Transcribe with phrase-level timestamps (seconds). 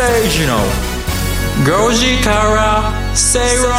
[0.00, 0.56] 吉崎誠二の
[1.90, 3.70] 5時から正論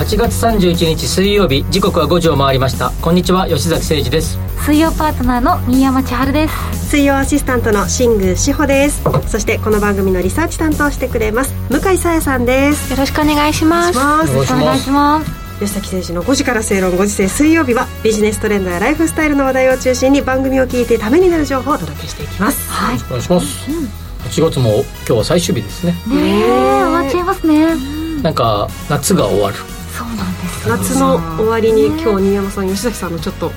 [0.00, 2.90] 8月31日水曜日時刻は5時を回りました。
[3.00, 4.36] こんにちは吉崎誠二です。
[4.64, 6.88] 水曜パートナーの新山千春です。
[6.88, 9.04] 水曜アシスタントの新宮志保です。
[9.28, 12.90] そしてこの番組のリサーチ担当してくれます向井沙耶さんです。
[12.90, 13.96] よろしくお願いします。
[13.96, 15.30] よろしくお願いします。
[15.60, 22.68] 吉崎選手の5時から正論5時制水曜日はビジネストレンドやライフスタイルの話題を中心に番組を聞いてためになる情報をお届けしていきます。
[22.68, 22.96] はい。
[23.06, 25.92] お願いします、8月も今日は最終日ですね。
[26.06, 28.22] ねえ終わっちゃいますね。
[28.22, 29.56] なんか夏が終わる。
[29.96, 33.50] そうなんです夏の終わりに今日新山さん吉崎さんのちょっと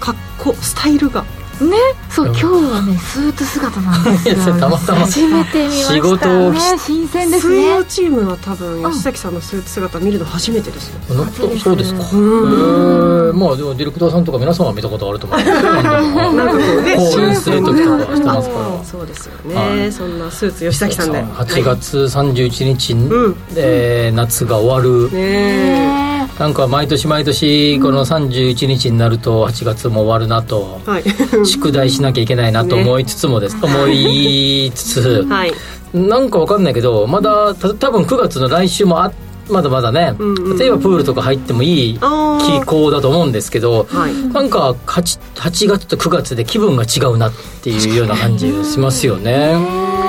[0.00, 1.24] 格好スタイルが
[1.60, 1.76] ね
[2.10, 4.34] そう今日はねスーツ姿なんですよ。
[4.36, 4.98] いやたまたま。
[5.00, 11.14] 初めて見ました仕事をね新鮮です水曜ねチームは多分吉崎さんのスーツ姿見るの初めてですよ。
[11.14, 12.00] なそうですか？
[12.02, 13.30] へん。
[13.30, 16.96] えまあでもディレクターさんとか皆さんは見たことあると思 うんですけどなんかなんかこうね。
[16.96, 18.84] 講演する時とかしてますから。
[18.84, 21.24] そうですよはねそんなスーツ吉崎さんで。
[21.24, 23.34] 8月31日、ん。
[23.56, 31.04] えー夏が終わる、ねねなんか毎年毎年この31日になると8月も終わるなと、はい。
[31.46, 35.52] 宿題しなきゃいけないなと思いつつもです、思いつつ、はい。
[35.94, 39.12] なんかわかんないけどまだた多分9月の来週もあ
[39.48, 44.14] まだまだね、うんうん例えばプールとか入ってもいい気候だと思うんですけど、はい。
[44.14, 49.54] なんか 8, 8月と9月で気分が違うなっていうような感じがしますよね。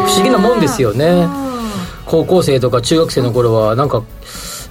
[0.07, 1.27] 不思議なもんですよね。
[2.05, 4.03] 高校生とか中学生の頃はなんか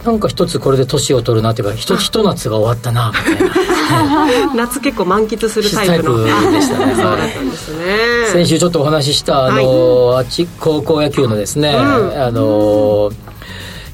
[0.05, 4.55] なんか一つこれで年を取るなっていうかひとひと夏が終わったなみたいな。
[4.55, 6.27] 夏結構満喫するタイプの。
[6.27, 6.92] タイプでしたね。
[6.92, 7.86] あそうだったんですね。
[8.32, 13.10] 先週ちょっとお話ししたあの、あっち高校野球のですね、あの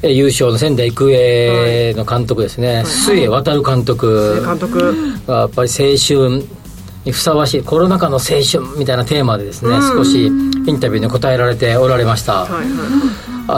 [0.02, 4.42] え優勝の仙台育英の監督ですね、末渡監督。
[4.44, 4.94] 監督。
[5.26, 6.44] がやっぱり青春
[7.04, 12.66] にふさわしいコロナ禍の青春みたいなテーマでですね、少しインタビューに答えられておられました、はいはい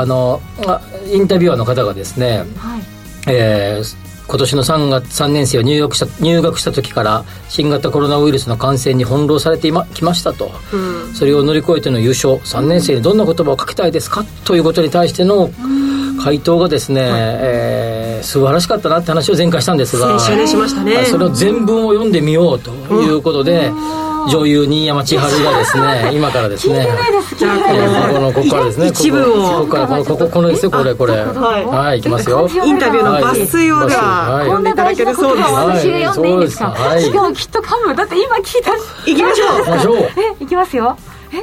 [0.00, 0.80] あのあ
[1.12, 2.82] インタビュアーの方がですね、はい。
[3.28, 11.14] えー今年の3月3年生は入学した入学した時から新型コロナウイルスの感染に翻弄されていまきましたと、うん。
[11.14, 12.36] それを乗り越えての優勝。
[12.36, 15.50] 3年生にどんな言葉をかけたいですかということに対しての
[16.22, 20.18] 回答がですね、えー素晴らしかったなって話を前回したんですが。
[20.20, 20.94] 先週ねしましたね。
[20.94, 23.72] はいそれを全文を読んでみようということで、
[24.30, 26.86] 女優新山千春がですね 今からですね
[27.36, 29.24] じゃあえーこのここからですね一部を。
[29.24, 31.14] ここここからこのこここのですよこれこれ。
[31.14, 31.64] はい。
[31.64, 32.48] はいいきますよ。
[32.64, 34.44] インタビューの抜粋をでははい。
[34.46, 35.48] 読んでいただけるそうです。
[35.48, 36.32] こんな大事なことを私が読んでい。
[36.32, 36.58] いんです。
[36.58, 36.76] か、はい。
[36.76, 38.70] そうですしかもきっと噛むだって今聞いた
[39.06, 39.96] 行きましょう行きましょう。
[39.96, 40.96] えいきますよ。
[41.32, 41.38] え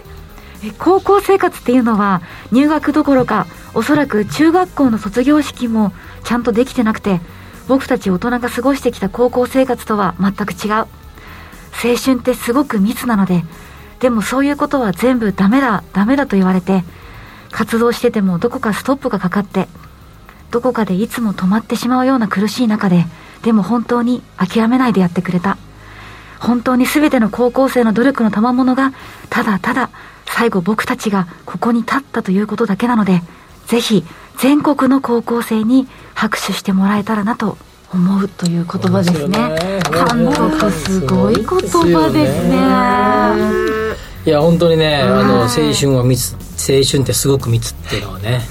[0.66, 7.22] え高校生活っていうのは入学どころかおそらく中学校の卒業式もちゃんとできてなくて
[7.67, 10.85] 僕たち大人が過ごしてきた高校生活とは全く違う
[11.72, 13.44] 青春ってすごく密なので
[14.00, 16.84] でもそういうことは全部ダメだダメだと言われて
[17.52, 19.68] 活動しててもどこかストップがかかって
[20.52, 23.06] どこかでいつも止まってしまうような苦しい中で
[23.44, 25.58] でも本当に諦めないでやってくれた。
[26.40, 28.94] 本当に全ての高校生の努力の賜物が
[29.29, 29.90] ただただ
[30.25, 33.22] 最後僕たちがここに立ったということだけなので
[33.68, 34.06] ぜひ
[34.38, 37.58] 全国の高校生に拍手してもらえたらなと
[37.92, 39.38] 思うという言葉ですね。
[39.92, 43.70] 監督すごい言葉ですね。
[44.26, 48.42] いや本当にねあの青春は密青春ってすごく密っていうのはね。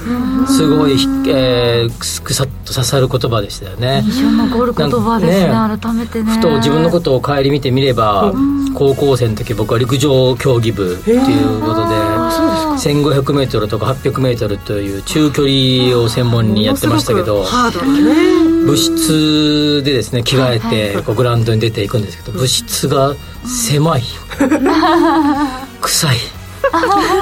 [0.48, 0.92] すごい、
[1.28, 4.02] えー、くさっと刺さる言葉でしたよね。
[4.04, 6.32] 印象残る言葉ですねなん改めてね。
[6.32, 8.32] ふと自分のことを顧みてみれば
[8.74, 18.64] 高校生の時僕は陸上競技部っていうことで 1500m とか 800m という中距離を専門にやってましたけどハードだね。
[18.64, 23.14] 部室でですね着替えてこうグラウンドに出ていくんですけど部室が
[23.46, 24.02] 狭い
[25.80, 26.16] 臭い。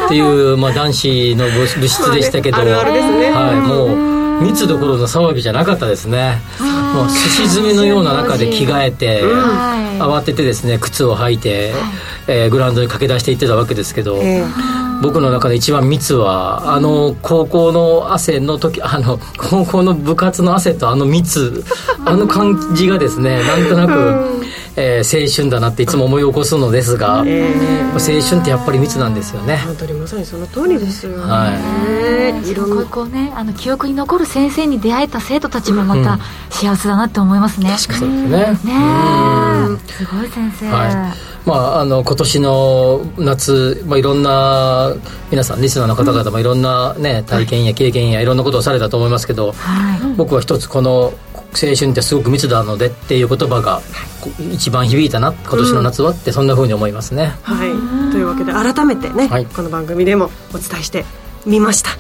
[0.07, 6.41] っていう、まあ、男子の部部室でしたけど、はい、もう密どころの騒ぎじゃなかったですね。
[6.95, 11.73] もうすし詰めのような中で着替えて、はい慌ててですね靴を履いて、
[12.27, 14.45] えーグラウンドに駆け出していってたわけですけど、え
[15.03, 21.65] 僕の中で一番密はあの高校の汗の時 あの高校の部活の汗とあの密。
[22.05, 23.93] あの感じがですねなんとなく、
[24.77, 27.53] えー青春だなっていつも思い起こすのですが、え
[27.95, 29.63] 青春ってやっぱり密なんですよね。
[29.65, 31.51] 本当にまさにその通りですよね、は
[32.45, 32.51] い。
[32.51, 32.85] いろんな。
[32.85, 36.19] こうねあの記憶に残る先生に出会えた生徒たちもまた
[36.51, 38.29] 幸せだなって思いますね、そうですね。
[38.29, 38.73] ね
[39.43, 39.46] え
[39.87, 41.13] すごい先生、は
[41.45, 41.49] い。
[41.49, 44.93] まあ、あの今年の夏、まあ、いろんな
[45.31, 50.15] 皆さんリスナーの方々もいろんな、ね、体験や経験やいろんなことをされたと思いますけど、はい。
[50.17, 51.13] 僕は一つこの
[51.59, 53.81] 青春ってすごく密なのでっていう言葉が
[54.21, 58.13] こ一番響いたな今年の夏はってそんなふうに思いますね、はい。
[58.13, 59.47] というわけで改めてね、はい。
[59.47, 61.05] この番組でもお伝えして
[61.47, 61.95] みました、い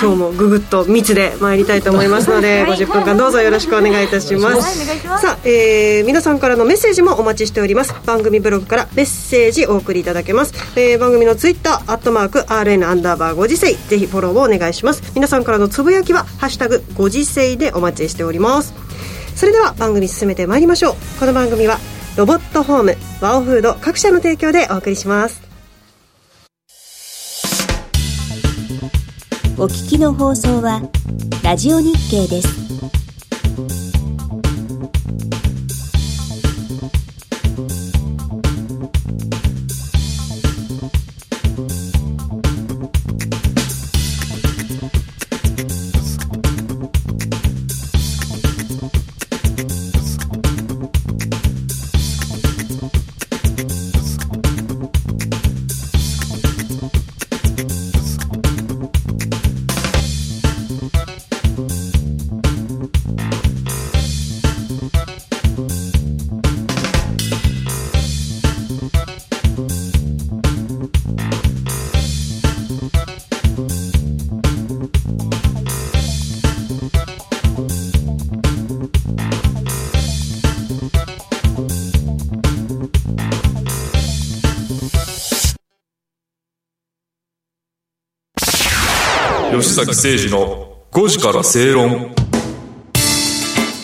[0.00, 7.94] 今日もぐぐっと密で参りたいと思いますので、50分間どうぞよろしくお願いいたします、ますさあ、えー皆さんからのメッセージもお待ちしております。
[8.06, 15.02] 番組ブログからメッセージお送りいただけます、えー番組のツイッターアットマーク RN アンダーバーご時世ぜひフォローをお願いします。
[15.14, 18.74] 皆さんからのつぶやきは「ハッシュタグご時世」でお待ちしております。
[19.34, 20.94] それでは番組進めてまいりましょう。
[21.18, 21.78] この番組は
[22.16, 25.51] ロボットホームワオフード各社の提供でお送りします
[29.58, 30.80] お聞きの放送は
[31.44, 32.62] ラジオ日経です。
[89.86, 92.21] 崎誠二の5時から正論。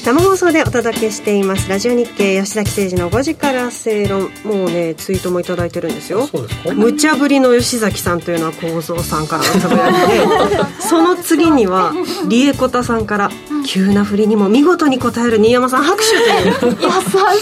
[0.09, 1.69] 生放送でお届けしています。
[1.69, 4.31] ラジオ日経吉崎誠二の5時から正論。
[4.43, 6.27] もうねツイートもいただいてるんですよ。
[6.27, 11.93] そうで無茶ぶりの吉崎さんというのは構造さんからのつぶやきで その次には
[12.27, 13.31] リエコタさんから
[13.67, 16.77] 急な振りにも見事に答える新山さん拍手という。
[16.81, 16.89] 優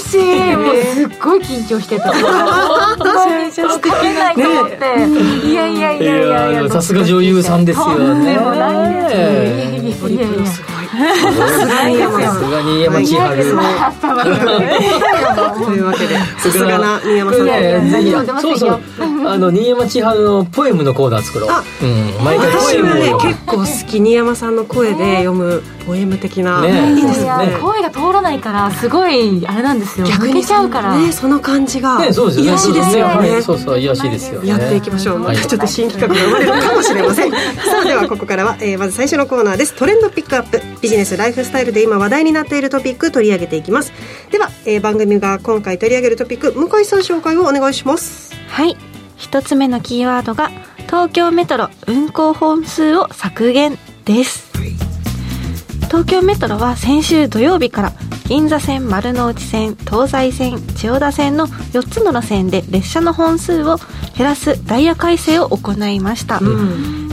[0.03, 0.57] しい。
[0.57, 2.13] もうすっごい緊張してた。
[2.13, 5.47] めちゃ素敵なと思って。
[5.47, 6.69] いやいやいやいやいや。
[6.69, 7.95] さすが女優さんですよね。
[7.97, 9.77] とんでもないやいやいやいや。
[10.07, 10.77] トリプルすごい
[12.21, 13.45] さすが新さ山千春。
[15.67, 17.33] というわけでさすがな新山
[18.25, 18.81] さんそうそう
[19.27, 22.25] あの新山千春のポエムのコーナー作ろうあうん。
[22.25, 30.07] 毎回ポ私はねエムを結構好き新山さんの声で読むポエム的な、ねいいですいやよね声が通らないからすごいあれなんですよ。
[30.07, 30.97] 逆にちゃうから。
[30.97, 32.51] ねその感じがねそうですよね。
[32.51, 33.31] 癒しですよね。
[33.31, 34.49] はいそうそう癒しですよね。
[34.49, 35.37] やっていきましょう、まはい。
[35.37, 37.31] たちょっと新企画が生まれるかもしれません。
[37.31, 37.39] さ
[37.83, 39.75] あではここからは、えーまず最初のコーナーです。
[39.75, 40.61] トレンドピックアップ。
[40.83, 43.93] ビジネスライフスタイルで今話題になっているトピック取り上げていきます。
[44.31, 48.35] では、えー番組が今回取り上げるトピック向井さん紹介をお願いします。
[48.49, 48.77] はい。
[49.17, 50.51] 一つ目のキーワードが
[50.87, 54.53] 東京メトロ運行本数を削減です。
[55.87, 57.93] 東京メトロは先週土曜日から
[58.29, 63.77] 銀座線丸の内線東西線千代田線の4つの路線で列車の本数を
[64.17, 66.41] 減らすダイヤ改正を行いました、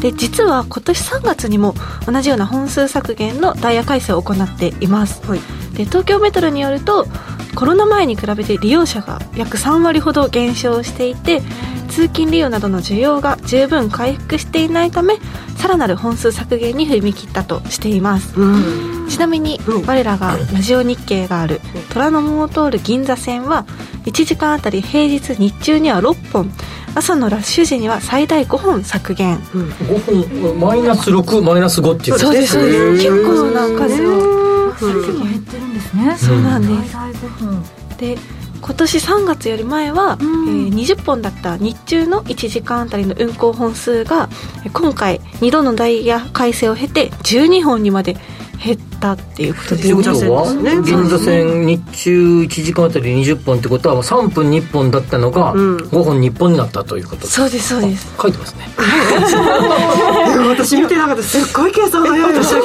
[0.03, 5.39] で実は今年3月にも同じような本数削減のダイヤ改正を行っています、はい。
[5.77, 7.07] で東京メトロによると
[7.55, 11.41] コロナ前に比べて利用者が約3割ほど減少していて
[11.87, 15.19] 通勤利用などの需要が十分回復していないため
[15.55, 18.37] さらなる本数削減に踏み切ったとしています。
[18.37, 19.07] うん。
[19.07, 19.85] ちなみにうん。
[19.85, 21.61] 我らがラジオ日経がある
[21.93, 23.65] 虎ノ門を通る銀座線は
[24.03, 26.51] 1時間あたり平日日中には6本
[26.95, 29.37] 朝のラッシュ時には最大5本削減。
[29.39, 33.09] 5分マイナス6マイナス5っていうそうですそうです。
[33.09, 34.73] 結構な数を。
[34.73, 34.81] 結
[35.13, 36.15] 構減ってるんですね。
[36.17, 36.91] そうなんです。
[36.93, 37.63] 最大5分
[37.97, 38.17] で
[38.61, 40.19] 今年3月より前は、ん。
[40.21, 44.29] えー20本だった日中の1時間あたりの運行本数が
[44.65, 48.17] えー今回2度のダイヤ改正を経て12本にまで
[48.63, 50.29] 減ったっていうことですということね。
[50.29, 50.81] は？
[50.81, 55.77] 銀座線日中1時間あたり20本ってことは3分に1本だったのがうん。
[55.77, 58.15] 5本に1本になったということですそうですそうです。
[58.19, 58.69] 書いてますね。
[60.47, 61.23] 私見てなかった。
[61.23, 62.33] すっごい計算早い。
[62.33, 62.61] ですよ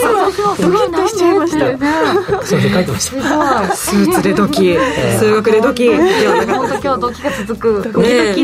[0.61, 2.47] ドキッとしちゃいました。
[2.47, 3.77] すいません書いてました。
[3.77, 4.79] スーツでドキ。
[5.19, 5.89] 数学でドキ。
[5.89, 7.93] 本当今日ドキが続く。
[7.93, 8.35] たね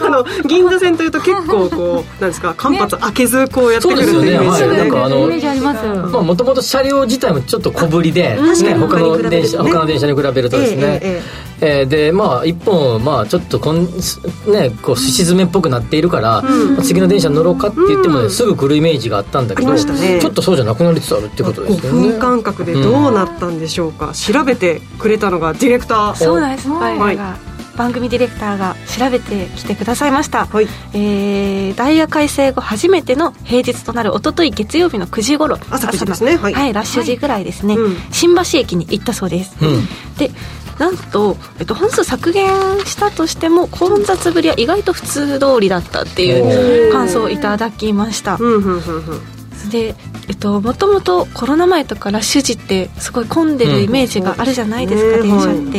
[0.00, 4.76] あの銀座線というと結構こうなんですか間髪開けずこうやってくるっていうイメージ。
[4.78, 6.10] なんかあのます。
[6.12, 6.54] まあもとも
[6.90, 11.22] と車両自体もちょっと小ぶりで、ね他の電車ね他の電車に比べるとですね、ええ
[11.60, 22.08] ええーでまあ一本まあちょっとこんねこうすし詰めっぽくなっているから、まあ次の電車に乗ろうかって言ってもね、すぐ来るイメージがあったんだけど、ちょっとそうじゃなくなりつつあるってことです5よね。
[22.10, 27.45] 分間隔でどうなったんでしょうか、調べてくれたのがディレクターそうなんですはい我らが
[27.76, 30.68] 番組ディレクターが調べてきてくださいました、はい。
[30.94, 35.58] えーダイヤ改正後初めての平日となる一昨日月曜日の9時頃。
[35.70, 36.36] 朝9時ですね。
[36.36, 39.86] のはいラッシュ時ぐらいですね、うん新橋駅に行ったそうです、うん。
[40.16, 40.30] で
[40.78, 42.48] なんと、えっと、本数削減
[42.84, 48.36] したとしても混雑ぶりは意外と普通通りだったっていう感想をいただきました。
[48.38, 49.70] うんうんうんうん。
[49.70, 49.94] で
[50.28, 55.22] えっともともとコロナ前とかラッシュ時ってすごい混んでるイメージがあるじゃないですか、うん。
[55.22, 55.72] 電車っ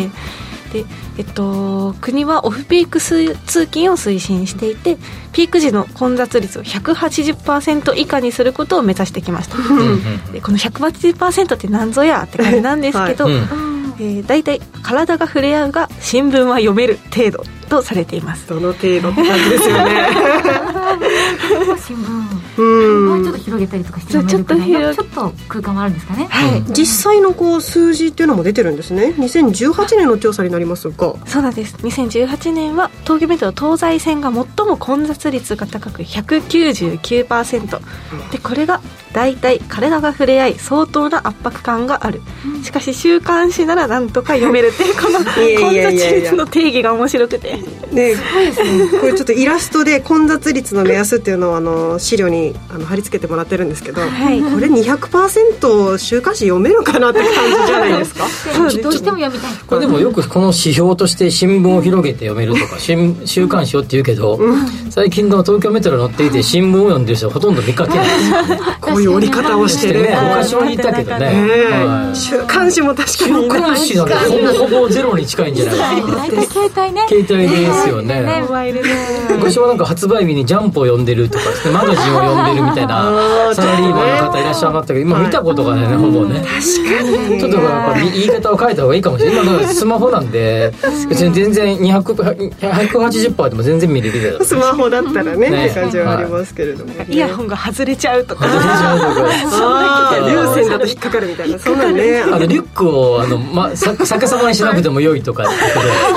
[0.74, 0.86] て、で
[1.18, 4.98] えっと国はオフピーク通通勤を推進していて
[5.34, 9.58] ピーク時の混雑率を180%以下にすることを目指してきました、
[10.32, 13.78] でこの180%って何ぞやって感じなんですけど、うんうん。
[14.00, 18.48] えー、大体体が触れ合うが新聞は読める程度とされています。
[18.48, 20.08] どの程度って感じですよね
[22.58, 23.08] うん。
[23.08, 24.56] もうちょっと広げたりとかしてちょっと
[25.48, 26.26] 空間もあるんですかね。
[26.30, 29.14] はい、実際のこう数字っていうのも出てるんですね。
[29.18, 31.16] 2018年の調査になりますが。
[31.26, 31.76] そうなんです。
[31.78, 37.82] 2018年は東京メトロ東西線が最も混雑率が高く199%
[38.32, 38.82] でこれが
[39.14, 42.22] 大体体が触れ合い相当な圧迫感がある。
[42.64, 47.58] しかし週刊誌ならなんとか読めるっていう この混雑率の定義が面白くて。
[47.92, 48.16] ね。
[49.00, 58.26] これちょっとイラストで混雑率の目安っていうのをあの資料にあの貼り付けてもらってるんですけど、はいこれ200%週刊誌読めるかなって感じじゃないですか
[58.58, 64.40] どうしても読みたいこれでもよくこの指標として新聞を広げて読めるとか新週刊誌をって言うけど、
[64.90, 78.90] 最近の東京メトロ乗っていて新聞を読んでる人はほとんど見かけないですよねこういう折り方をしてるね昔はいたけどね、えはい週刊誌も確かにいない刊誌なんてほぼほぼゼロに近いんじゃないですか大体携帯ね携帯ですよねモバイルで
[79.32, 83.12] 昔はなんか発売日にジャンプを読んでるとかマガジンを読んでるみたいな
[83.54, 86.42] サラリーマンの方いらっしゃいましたけど今見たことがないねほぼね。
[86.42, 87.40] 確かに。
[87.40, 90.74] ちょっとやっぱり言い方を変えた方がいいかもしれない今のスマホなんで
[91.10, 95.66] 別に全然200 180%でも全然見れるけどスマホだったらねね。
[95.66, 97.06] って感じはありますけれども、ね。
[97.10, 98.46] イヤホンが外れちゃうとか。
[98.46, 101.60] ああ流線だと引っかかるみたいな。
[101.60, 102.22] そんなんね。
[102.22, 105.52] あのリュックをあの、ま、さ逆さまにしなくても良いとかって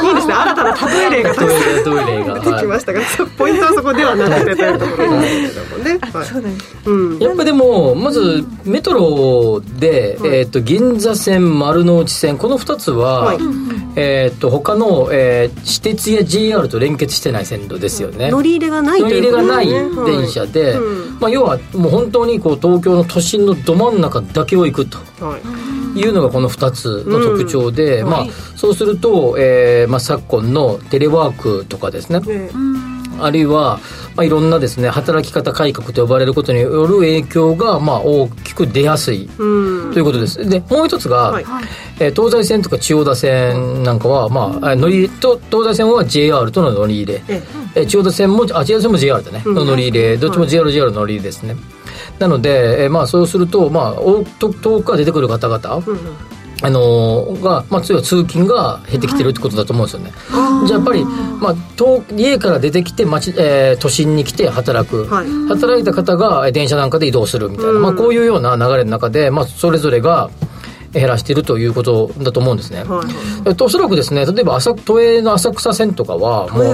[0.00, 0.34] こ いいですね。
[0.34, 1.34] 新たな例え例が。
[1.34, 2.34] とでトイレトイレが。
[2.40, 3.24] 出てきましたが、はそ
[3.90, 7.24] こではなくてというところなんですけどもね、はい。
[7.24, 13.38] やっぱでもまずメトロで、えー、と銀座線丸の内線この2つは、はい。
[13.96, 18.30] えー、と他の、えー私鉄や JR と連結してない線路ですよね。
[18.30, 21.20] 乗り入れがない乗り入れがない電車で、うん。
[21.20, 25.32] まあ、要はもう本当にこう東京の都心のど真ん中だけを行くとはい。
[25.32, 32.20] はいいうのがこの2つの特徴で、まあうんはい、そうすると、えーまあ、昨今のテレワークとかですね。
[32.20, 32.50] ね
[33.24, 33.78] あるいは、
[34.16, 39.92] まあ、いろんなですね働き方改革と呼ばれることによる影響が、まあ、大きく出やすいうん。
[39.92, 40.48] ということです。
[40.48, 41.44] でもう一つが、はい。
[41.98, 47.42] えー東西線とか千代田線なんかは、まあ、あ乗りと東西線は JR との乗り入れ、え
[47.74, 47.80] え。
[47.82, 49.54] ー千代田線もあ千代田線も JR だね、うん。
[49.54, 50.16] の乗り入れ。
[50.16, 51.56] どっちも JR、JR の乗り入れですね。
[52.18, 54.00] なので、えーまあ、そうすると、まあ、
[54.38, 55.98] 遠くから出てくる方々、うん
[56.62, 60.12] あのーが、まあ、通勤が減ってきてるってことだと思うんですよね、
[60.66, 65.28] じゃあやっぱり、まあ、遠家から出てきて町、えー都心に来て働く、はい。
[65.48, 67.82] 働いた方がえー電車なんかで移動するみたいな、うん。
[67.82, 70.30] まあ、こういうような流れの中で、まあ、それぞれが
[70.92, 73.06] 減らしているということだと思うんですね、はいはい。
[73.46, 76.64] えっと、おそらくですね例えば浅都営の浅草線とかはもう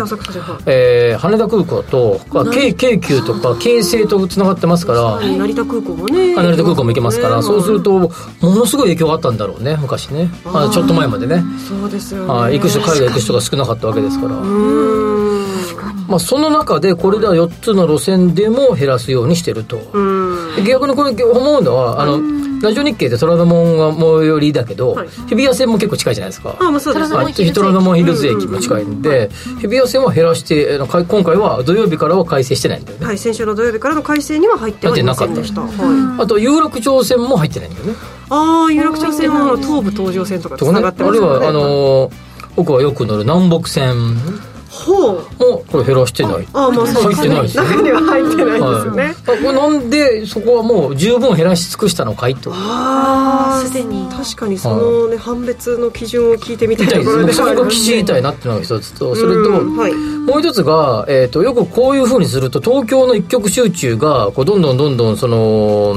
[0.66, 6.34] えー羽田空港とか京京急とか京成とつながってますから、成田空港もね。
[6.36, 7.42] あ成田空港も行けますから、ね。
[7.42, 10.30] そうするとものすごい影響があったんだろうね昔ね。
[10.46, 11.42] あちょっと前までね。
[11.68, 12.32] そうですよね。
[12.32, 15.46] はい行く人海外行く人が少なかったわけですから、うん。
[16.08, 19.78] まあ、その中でこれら4つの路線でも減らすようにしてると、
[20.66, 22.20] 逆にこれ思うのはあの
[22.62, 25.08] ラジオ日経って虎ノ門が最寄りだけど、はい。
[25.08, 26.56] 日比谷線も結構近いじゃないですか。
[26.58, 35.62] あまあそうですはいで虎ノ門ヒルズ駅も近いんで、日比谷線は減らしてあのか今回は土曜日からは改正してないんだよね、はい先週の土曜日からの改正には入ってはいませんでした。
[35.62, 36.22] はい。
[36.22, 37.94] あと有楽町線も入ってないんだよね。
[38.30, 41.28] ああ有楽町線は東武東上線とかつながってますよね。
[41.28, 44.16] あるいはあのー僕はよく乗る南北線
[44.84, 45.14] ほう。
[45.38, 46.48] もこれ減らしてない。
[46.52, 52.50] ああまあそうです入ってないですよ中には入ってないですよね、はい、あこれなんでそこはもう十分減らし尽くしたのかいと。
[52.52, 54.08] ああすでに。
[54.10, 59.60] 確かにそのね判別の基準を聞いてみたいところでそれが知りたいなっていうのが一つとそれと。
[59.60, 59.94] うんはい。
[59.94, 65.94] もう一つが、えー、とよくこういうふうにすると東京の一極集中がこうどんどんどんどんその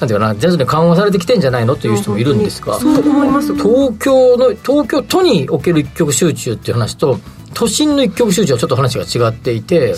[0.00, 3.54] なんていうかな徐々に緩和されてきてんじゃないのという人もいるんですがそう思います。
[3.54, 7.18] 東京の東京都における一極集中っていう話と
[7.54, 9.94] 都心の一極集中はちょっと話が違っていて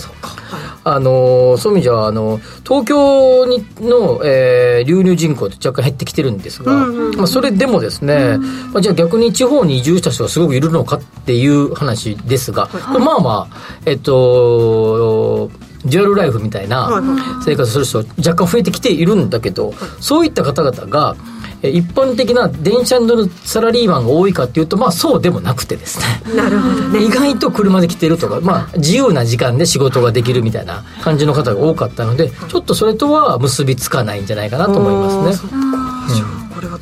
[0.83, 8.37] あのそういう意味じゃあの東京にの、えー、流入人口って若干減ってきてるんですが、まあ、それでもですね、
[8.73, 15.51] まあ、じゃあ逆に地方に移住した人がすごくいるのかっていう話ですが、これまあまあえっと
[15.85, 17.01] デュアルライフみたいな
[17.45, 21.32] 生活する人若干増えてきているんだけど、そういった方々がえ
[21.69, 26.35] 一般的な電車に乗るサラリーマンが多いかっていうと、まあそうでもなくてですね。
[26.35, 35.53] なるほどね意外と車で来てるとか、まあ自由な時間で仕事ができるみたいな感じの方が多かったので、ちょっとそれとは結びつかないんじゃないかなと思いますね。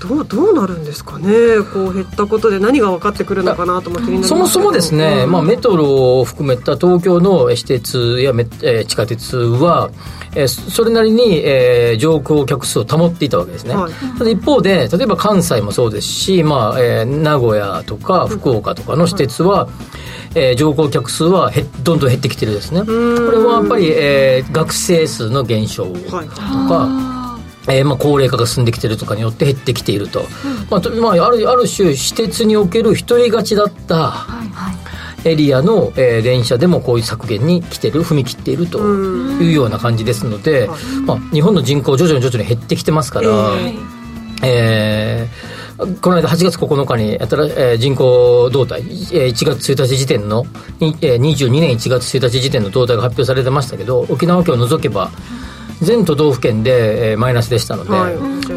[0.01, 1.27] どうどうなるんですかね？
[1.73, 8.33] こう減ったことで何が分かってくるのかなと思って気になりますそもそもですね、まあ、メトロを含めた東京の私鉄や
[8.85, 9.91] 地下鉄は、
[10.35, 13.93] えーそれなりに、えー乗降客数を保っていたわけですね、はい。
[14.17, 19.67] ただ一方で例えば関西もそうですし、まあえー名古屋とか福岡とかの私鉄は、
[20.33, 22.81] えー乗降客数は減どんどん減ってきてるですね。
[22.81, 27.20] これはやっぱり、えー学生数の減少とか、
[27.67, 30.23] えーまあ、高齢化が進んできてるとかによって減ってきていると、
[30.69, 34.27] まあとまあ、あるある種私鉄における一人勝ちだった
[35.23, 40.67] エリアの、えー電車でもこういう削減に来てる踏み切っているというような感じですので、
[41.05, 43.29] まあ、日本の人口徐々に徐々に減ってきてますから、
[44.43, 45.61] えー
[45.99, 50.45] この間8月9日に新、えー人口動態、えー1月1日時点の、
[50.79, 55.11] にえー22年1月1日時点の動態が発表されてましたけど沖縄県を除けば
[55.81, 58.13] 全都道府県で、えーマイナスでしたので,、はい。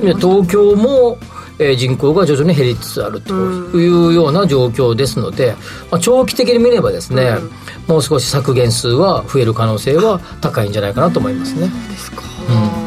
[0.07, 1.19] で東京も、
[1.59, 3.33] えー人口が徐々に減りつつあると
[3.79, 5.55] いうような状況ですので、
[5.91, 7.39] まあ、長期的に見ればですね、
[7.87, 11.71] もう少し削減数は増える可能性は高いんじゃないかなと思いますね。
[11.91, 12.84] ですか、もう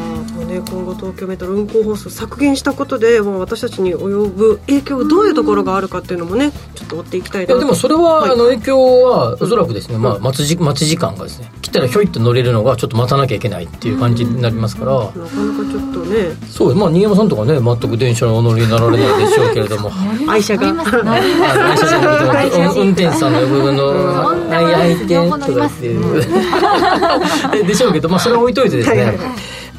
[0.48, 7.52] ね、今後東京メトロ運行本数削減したことでもう私たちに及ぶ影響どういうところがあるかっていうのもねちょっと追っていきたいなと。
[7.52, 15.30] いやでもそれは、あの影響はおそらくですね、まあ、待ちじ待ち時間がですね来たらひょいっと乗れるのがちょっと待たなきゃいけないっていう感じになりますから、なかなか
[15.70, 16.34] ちょっとね。
[16.50, 19.90] そうまあ新山さんとかね全く電車のお乗りになられないでしょうけれども。
[20.26, 20.66] 愛車が。
[20.66, 26.24] 愛車じゃなくて運運転手さんの部分の「愛愛犬」とかっていう。
[27.66, 29.14] でしょうけど、まあ、それは置いといてですね、やっ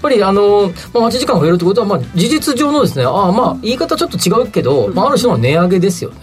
[0.02, 6.18] ぱりあの、まあ、待ち時間が増えるってことは、まあ、事実上のですねああまあ言い方ちょっと違うけど、まあ、ある種の値上げですよね。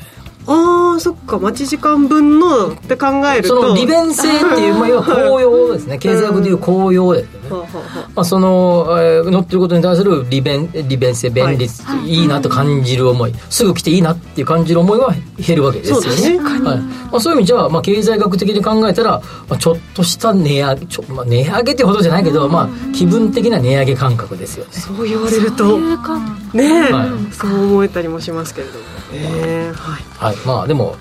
[0.49, 1.39] ああそっか。
[1.39, 3.61] 待ち時間分のって考えると。
[3.61, 5.99] その利便性っていう、まあ、要は公用ですね。
[5.99, 7.25] 経済学でいう公用で。
[7.25, 11.69] すよね、はあはあはまあ、その、えー乗ってることに対する利便利便性便利、
[12.07, 13.35] い、いなと感じる思い。
[13.51, 16.03] すぐ来ていいなっていう感じる思いは減るわけですよね。
[16.03, 16.39] そうですね。
[16.39, 16.61] はい。
[16.61, 24.73] まあ、そういう意味じゃ、まあ、経済学的に考えたら、まあ、ちょっとした値上げちょ、まあ、値上げってほどじゃないけど、まあ、気分的な値上げ感覚ですよね。
[24.73, 25.79] そう言われると。
[25.79, 27.33] ねえ、はい。
[27.33, 28.87] そう思えたりもしますけれども。
[29.13, 30.33] ねはい。
[30.33, 30.37] はい。
[30.47, 30.97] まあでも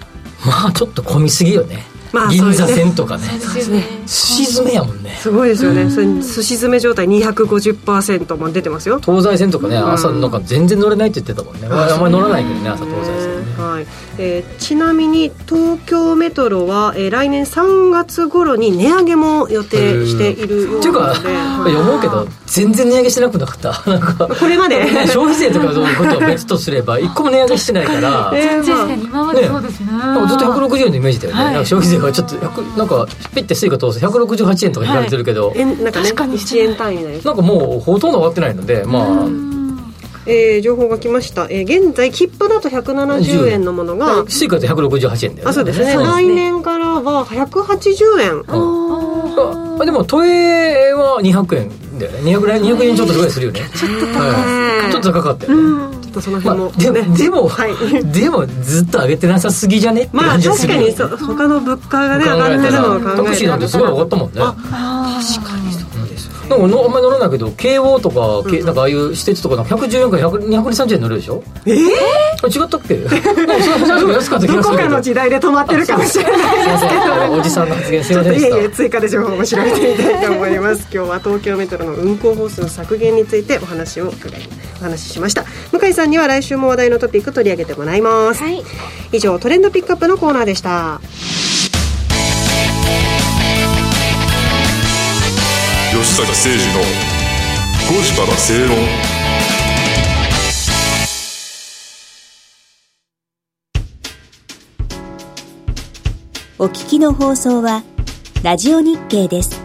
[0.46, 1.84] まあちょっと混みすぎよね、
[2.16, 3.24] まあ銀座線とかね。
[3.42, 3.84] そうですね。
[4.06, 5.18] 寿司詰めやもんね。
[5.22, 9.00] すごいですよね、それ寿司詰め状態250%も出てますよ。
[9.04, 13.46] 東西線とかね朝なんか全然乗れないって言ってたもんね、俺あんまり乗らないけどね朝東西線ね。
[13.58, 13.88] はい。
[14.18, 21.76] えーちなみに東京メトロは、えー来年3月頃に値上げも予定しているようっていうか、はい。
[21.76, 23.84] 思うけど全然値上げしてなくなかった。
[23.90, 24.84] なんかこれまで？
[24.86, 28.94] ね消費税とかのことは別とすれば一個も値上げしてないから、えーまあ。
[28.94, 29.92] 今までそうですね。
[29.92, 34.00] なんかずっと160円のイメージだよね、なんか消費税がちょっと100なんかピッて Suica 通す。
[34.00, 39.06] と168円とか引かれてるけど、円なんかね1円単位でなんかもうほとんど上がってないのでまあ。
[40.28, 45.50] えー情報が来ました、えー現在切符だと170円のものが、スイカって168円だよね。
[45.52, 45.96] あそうですね。
[45.96, 48.44] ん来年からは180円。
[48.48, 53.60] ああでも都営は200円だよね200円 ,200 円ちょっとぐらいするよね。
[53.76, 54.12] ちょっとね
[54.92, 55.56] ちょっと高かったよ
[55.90, 57.76] ね、ちょっとそのま辺も、あ、でも、でも、はい。
[58.12, 60.10] でもずっと上げてなさすぎじゃね？
[60.12, 64.42] まあ確かにそう他の物価がね上がってるのを考えたらタクシーなんてすごい上がったもんね。
[64.42, 65.55] 確かに
[66.50, 71.44] なんかのあんまり乗らないけど京王とか、けなんかああいう施設とかなんか114円から100 230円乗れるでしょ？
[71.66, 71.80] えー、
[72.44, 72.96] あ違ったっけ？
[72.98, 74.90] なんかその話が安かった気どこかがするけど。
[74.90, 76.90] の時代で止まってるかもしれないすいません。
[77.02, 80.88] あのおじさんの発言すいませんでいえいえし追加で情報を調べてみたいと思います。
[80.94, 84.50] 今日は東京メトロの運行本数削減についてお話を伺い
[84.82, 85.46] お話ししました。
[85.72, 88.62] 向井さんには来週も話題のトピック取り上げてもらいます、はい。
[89.12, 91.00] 以上トレンドピックアップのコーナーでした
[95.96, 96.82] 吉坂誠二の
[97.88, 98.78] 5時から正論
[106.60, 107.84] お聞きの放送は
[108.44, 109.65] ラジオ日経です。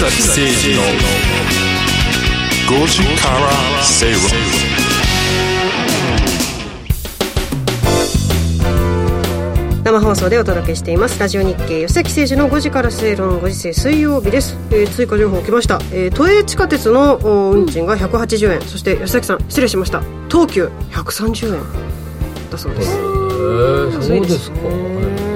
[0.00, 0.82] 崎誠二の
[2.82, 4.20] 5時から正論
[9.84, 11.20] 生放送でお届けしています。
[11.20, 20.00] ラジオ日経吉崎誠二の5時から正論5時制水曜日です、えー追加情報来ました、えー都営地下鉄のお運賃が180円、そして吉崎さん失礼しました。
[20.30, 21.62] 東急130円
[22.50, 22.96] だそうです。
[22.96, 25.29] へーそうですか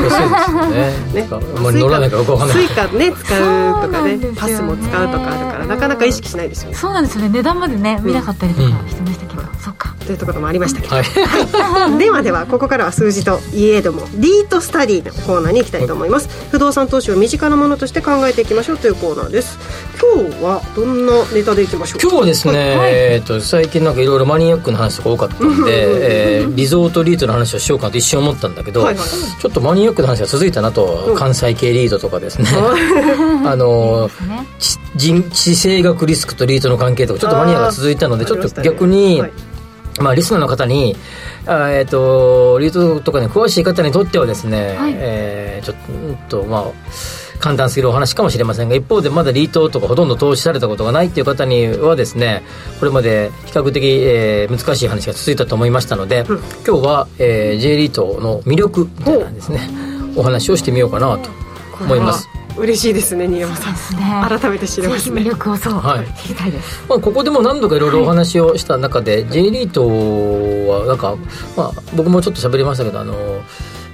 [0.00, 0.94] ね。
[1.22, 1.28] ね。
[1.60, 2.56] まあ乗らないからよくわかんない。
[2.58, 4.30] スイカね使うとかねそうなんですよ。
[4.30, 6.74] ねパスも使うとかあるからなかなか意識しないですよね。
[6.76, 7.28] そうなんですよね。
[7.30, 11.04] 値段までね見なかったりとかしてましたけど、そっかというところもありましたけど、はい。
[12.00, 19.58] ではではここからは数字といえどもリートスタディのコーナーに行きたいと思います、不動産投資を身近なものとして考えていきましょうというコーナーです。
[20.00, 32.48] 今日はどんなネタでいきましょう今日はですね、えー、と最近なんかいろいろマニアックな話とか多かったんで、えーリゾートリートの話をしようかなと一瞬思ったんだけど、はいはいちょっとマニアックな話が続いたなと、関西系リートとかですね。
[33.44, 34.46] あのですね。
[34.96, 39.22] 地政学リスクとリートの関係とかちょっとマニアが続いたのでちょっと逆に、
[40.00, 40.96] まあ、リスナーの方に、
[41.46, 44.94] あーえっ、と、リートとかに詳しい方にとってはですね、はい。
[44.96, 46.64] えーちょっと、まあ、
[47.40, 52.42] 簡単すぎるお話かもしれませんが、一方でまだリートとかほとんど投資されたことがないっていう方にはですね、
[52.78, 56.24] これまで比較的、えー難しい話が続いたと思いましたので、
[56.66, 59.68] 今日は、えー J リートの魅力みたいなんですね、
[60.16, 61.30] お話をしてみようかなと
[61.80, 62.28] 思います。
[62.58, 63.72] あ嬉しいですね新山さん。
[63.72, 65.20] ですね改めて知れますね。
[65.22, 66.06] 魅力をそう、はい。
[66.20, 66.84] 知りたいです。
[66.88, 69.86] まあ、ここでも何度かいろいろお話をした中で、J リート
[70.70, 71.16] はなんか、
[71.56, 73.14] まあ、僕もちょっと喋りましたけどあの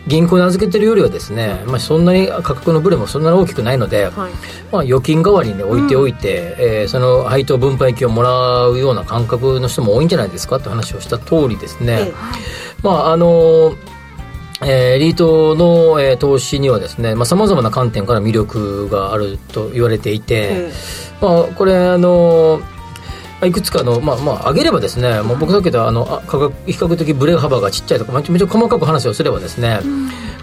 [0.07, 4.33] 銀行に預けてるよりはですね、まあ、そんなに価格のブレもそんなに大きくないので、はい。
[4.71, 12.13] まあ、預金代わりに置いておいて、えーその配当分配金をもらうような感覚の人も多いんじゃないですかって話をした通りですね、ええ。
[12.83, 13.75] まああの
[14.63, 20.73] えーリートの、えー投資にはですねさまざ、まな観点から魅力があると言われていて、え
[21.21, 22.61] まあ、これあの
[23.47, 29.81] いくつかの、まあまあ、上げればですね、もう僕だけであのあ価格比較的ブレ幅がちっちゃいとか、めちゃめちゃ細かく話をすればですね、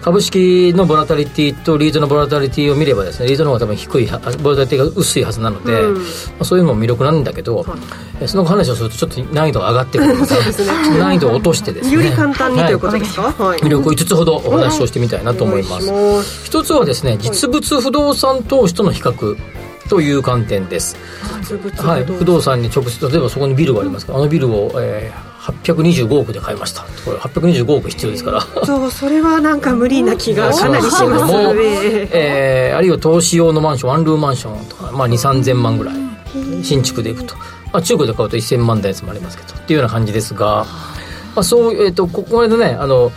[0.00, 5.94] 株式のボラタリティとリートのボラタリティを見ればですね、リートの方が多分低いは、ボラタリティが薄いはずなので、うん。
[5.94, 6.00] ま
[6.40, 7.64] あ、そういうのも魅力なんだけど、
[8.20, 10.98] えその話をするとちょっと難易度が上がってくるので、ですね。
[10.98, 13.22] 難易度を落としてですね、より簡単にということはですか？
[13.22, 13.60] はい。
[13.60, 16.46] 魅力を5つほどお話をしてみたいなと思います。
[16.46, 19.36] 一つはですね、実物不動産投資との比較
[19.92, 20.96] という観点です。
[21.76, 26.84] はい、不動産に直接例えばそこにビルがありますからあのビルを、えー、825億で買いました。
[27.04, 28.40] これ825億必要ですから。
[28.64, 35.94] そうそれはなんか無理な気が かなりしますもうねえーあるいは投資用のマンションワンルームマンションとか、まあ、2 3 0 0 0万ぐらい
[36.62, 37.34] 新築でいくと、
[37.70, 40.64] まあ、中古で買うと1000万台やつもありますけどっていうような感じですが、
[41.34, 43.12] まあ、そうえっ、とここの間ねあの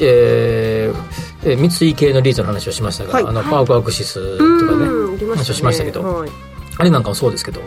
[0.00, 3.24] えーえー三井系のリートの話をしましたが、はい。
[3.24, 4.86] あのパークアクシスとかね、
[5.28, 6.02] うんり話をしましたけど。
[6.02, 6.30] はい。
[6.80, 7.60] あれなんかもそうですけど、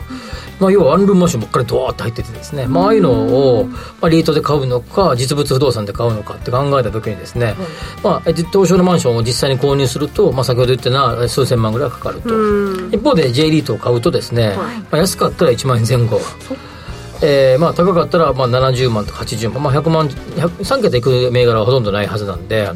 [0.62, 7.56] まあ、要はワンルームマンションばっかりドワーッと入っててですね、まあ、ああいうのを、まあ、リートで買うのか実物不動産で買うのかって考えた時にですね、
[8.02, 12.94] まあ、え東証のマンションを実際に購入すると、まあ、先ほど言ったような数千万ぐらいかかると、うん。
[12.94, 16.22] 一方で J リートを買うとですね、まあ、安かったら1万円前後。
[17.24, 22.72] えーまあ、高かったらまあ70万とか80万、まあ、100万100 3桁いく銘柄はほとんどないはずなんで、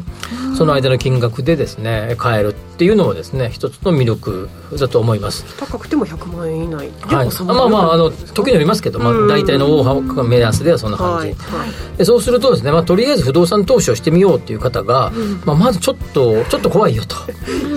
[0.56, 5.44] その間の金額でですね買えるっていうのはですね一つの魅力だと思います。
[5.58, 6.90] 高くても100万円以内。
[7.02, 11.98] はい、まあまああの時によりますけど、まあ、大体の大幅目安ではそんな感じ、はいはい。
[11.98, 15.12] でそうするとですね、まあ、とりあえず不動産投資をしてみようっていう方が、
[15.44, 17.16] まあ、まずちょっとちょっと怖いよと。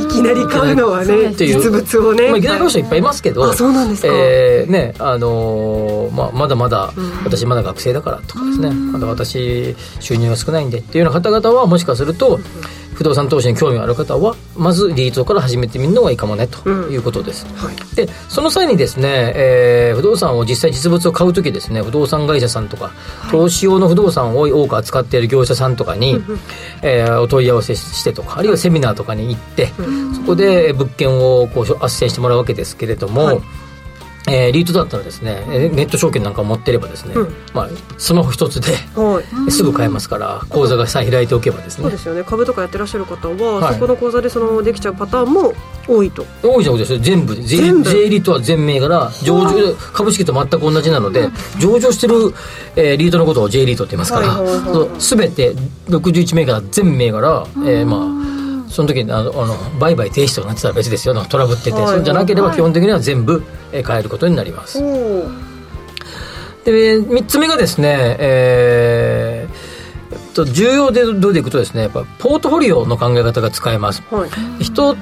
[0.09, 2.29] いきなり買うのはねっていう実物をね。
[2.29, 4.07] まあ、いきなり買う人いっぱいいますけど、あそうなんですか。
[4.11, 6.91] えーねあのーまあ、まだまだ、
[7.23, 12.39] 私まだ学生だからとかですね、まだ私収入が少ないんでっていうような方々はもしかすると、
[12.99, 17.45] 不動産投資に興味がある方はまずリートから始めてみるのがいいかもねということです、
[17.95, 22.91] でその際にですね、えー不動産を実際実物を買う時ですね不動産会社さんとか、
[23.31, 26.21] 投資用の不動産を多く扱っている業者さんとかに、
[26.81, 29.67] えーお問い合わせしてとかあるいはセミナーとかに行って、
[30.13, 33.41] そこで物件をこう斡旋してもらうわけですけれども、
[34.27, 37.15] えーリートだったらですねえーネット証券なんかを持ってればですね、
[37.53, 39.51] まあ、スマホ一つではい。
[39.51, 41.83] すぐ買えますから口座がさえ開いておけばですね。
[41.83, 42.23] そうですよね。
[42.23, 43.73] 株とかやってらっしゃる方は、はい。
[43.75, 45.53] そこの口座でそのできちゃうパターンも
[45.87, 46.25] 多いと。
[46.43, 46.99] 多いじゃんですよ。
[46.99, 47.89] 全部税全部。
[47.89, 52.15] 税リートは全銘柄上場株式と全く同じなので上場してる、
[52.75, 55.53] えーリートのことを J リートって言いますから、はいはいはいそう全て
[55.87, 58.38] 61銘柄全銘柄、えーまあ
[58.69, 61.13] その時にあのあの売買停止とかなってたら別ですよ。
[61.25, 61.81] トラブってて、はい。
[61.83, 65.27] はいそうじゃなければ基本的には全部、えー買えることになります、お
[66.63, 69.79] で3つ目がですね、えー
[70.11, 74.03] えっと重要でどうでいくとですねやっぱポートフォリオの考え方が使えます。
[74.11, 74.63] はい。
[74.63, 74.95] 人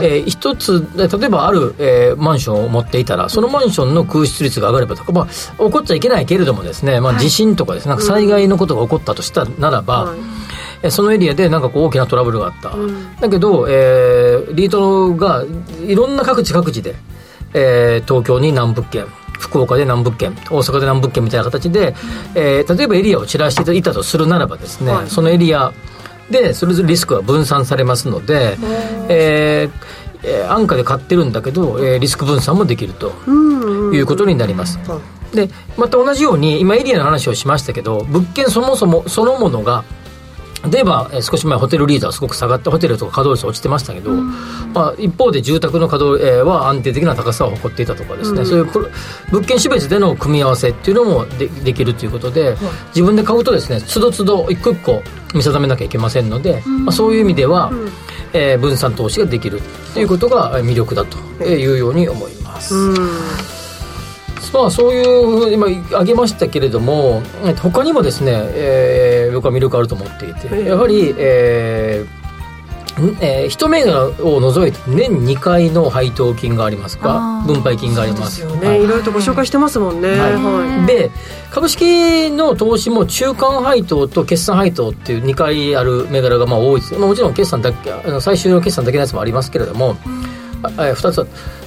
[0.00, 10.18] えー一つ、で例えばある、えーマンションを持っていたら、そのマンションの空室率が上がればとか、まあ、起こっちゃいけないけれどもですね、まあ、地震とかですね、なんか災害のことが起こったとしたならば、はい。
[10.18, 10.47] えー
[10.90, 12.72] そのエリアでなんかこう大きなトラブルがあった。
[13.20, 15.44] だけど、えーリートが
[15.86, 16.94] いろんな各地各地で、
[17.54, 19.06] えー東京に何物件、
[19.40, 21.94] 福岡で何物件、大阪で何物件みたいな形で、
[22.34, 25.08] えー例えばエリアを散らしていたとするならばですね、はい。
[25.10, 25.72] そのエリア
[26.30, 28.56] でそれぞれリスクが分散されますので、
[29.08, 29.70] えー
[30.22, 33.12] えー安価で買ってるんだけど、えーリスク分散もできると
[33.92, 34.78] いうことになります。
[35.34, 39.84] でまた同じように今エリアの話をしましたけど物件そもそもそのものが
[40.70, 48.64] 例えば、えー少し前ホテルリーダーはすごく下がってホテルとか稼働率落ちてましたけど、まあ、一方で住宅の稼働、えーは安定的な高さを誇っていたとかですね、そういう
[49.30, 52.56] 物件種別での組み合わせっていうのもでできるということで、
[52.88, 55.02] 自分で買うとですねつどつど一個一個
[55.34, 57.70] 見定めなきゃいけませんので、まあ、そういう意味では、
[58.32, 59.60] えー分散投資ができる
[59.94, 62.74] ということがえー魅力だというように思います。
[64.52, 72.18] まあ、そういう今挙げましたけれどもえっと他にもですね、えー僕は魅力あると思っていてやはり、えー
[73.04, 77.44] んえー一銘柄を除いて年2回の配当金がありますか？
[77.46, 78.40] 分配金があります。
[78.40, 78.82] よね、はい。
[78.82, 80.34] い、ろいろとご紹介してますもんね、はい。
[80.34, 80.86] はい。
[80.86, 81.10] で
[81.52, 90.08] 株式の投資も中間配当と決算配当っていう2回ある銘柄がまあ多いです、まあ、もちろん決算だけあの最終の決算だけのやつもありますけれども、あ
[90.64, 91.26] えー2つ。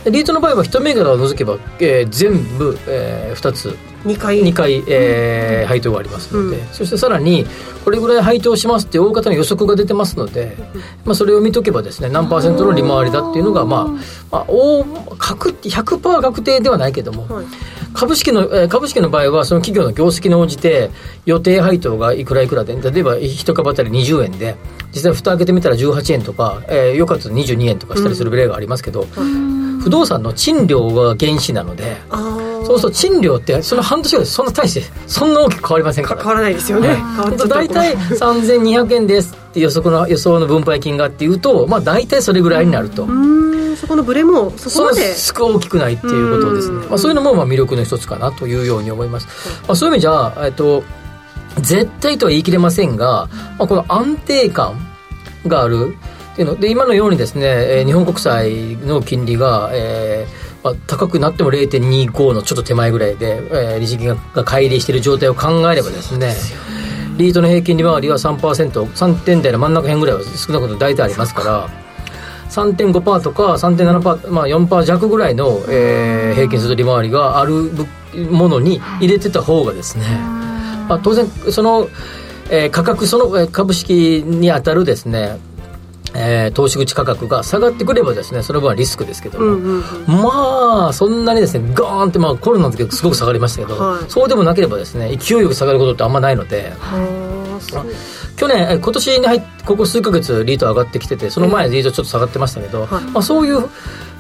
[0.10, 3.76] リートの場合は1銘柄を除けば、えー全部、え2つ。
[4.06, 4.44] 2回。
[4.44, 6.68] 2回、えー配当がありますので、うん。
[6.72, 7.46] そしてさらに
[7.86, 10.58] これぐらい配当しますっていう大方の予測が出てますので、
[11.06, 13.86] まあ、それを見とけばですね何パーセントの利回りだっていうのがまあ、
[14.32, 14.84] まあ、大
[15.18, 17.46] 確100%確定ではないけども、はい
[17.94, 20.90] 株式の、えー株式の場合はその企業の業績に応じて
[21.26, 24.56] 予定配当がいくらいくらで例えば1株当たり20円で
[24.94, 29.06] 実際蓋開けてみたら18円とか、えーよかったら22円とかしたりする例がありますけど、
[29.84, 31.98] 不動産の賃料が原資なので
[32.66, 36.22] そうすると賃料ってその半年ぐらいそんな大してそんな大きく変わりませんから。
[36.22, 37.48] 変わらないですよね、変わっちゃった。
[37.48, 43.08] 大体3200円です予測の予想の分配金がっていうとまあ大体それぐらいになると、
[43.76, 45.14] そこのブレもそこまで。
[45.14, 46.76] 大きくないっていうことですね。
[46.78, 46.90] うん。
[46.90, 49.28] まあ、そういうのもまあ魅力の一つかなというように思います、
[49.68, 50.84] まあ、そういう意味じゃ、えっと、
[51.62, 54.76] 絶対とは言い切れませんが、まあ、この安定感
[55.48, 55.96] がある。
[56.34, 66.34] っていうので今のようにですね、えー日本国債の金利が、えーまあ、高くなっても0.25のちょっと手前ぐらいで、えー、利息がが乖離している状態を考えればですね
[67.22, 71.92] リートの平均利回りは 3%3 点台の真ん中辺ぐらいは少なくとも大体ありますから。
[72.52, 77.88] 3.5%とか3.7%、まあ、4%弱ぐらいの、えー平均する利回りがあるぶ
[78.30, 80.06] ものに入れてた方がですね、
[80.88, 81.88] まあ、当然その、
[82.50, 85.38] えー価格そのえー株式に当たるですね、
[86.14, 89.84] えー投資口価格が下がってくればですねその分はリスクですけども、うんうんうん。
[90.08, 94.10] まあそんなにですねガーンって、まあ、コロナの時はすごく下がりましたけど、はい。
[94.10, 96.74] そうでもなければですね勢いよく下がることってあんまないので、
[98.38, 103.04] 去年え今年に入ってここ数ヶ月リート上がってきててその前リートちょっと下がってましたけど、はい。
[103.06, 103.70] まあ、そういう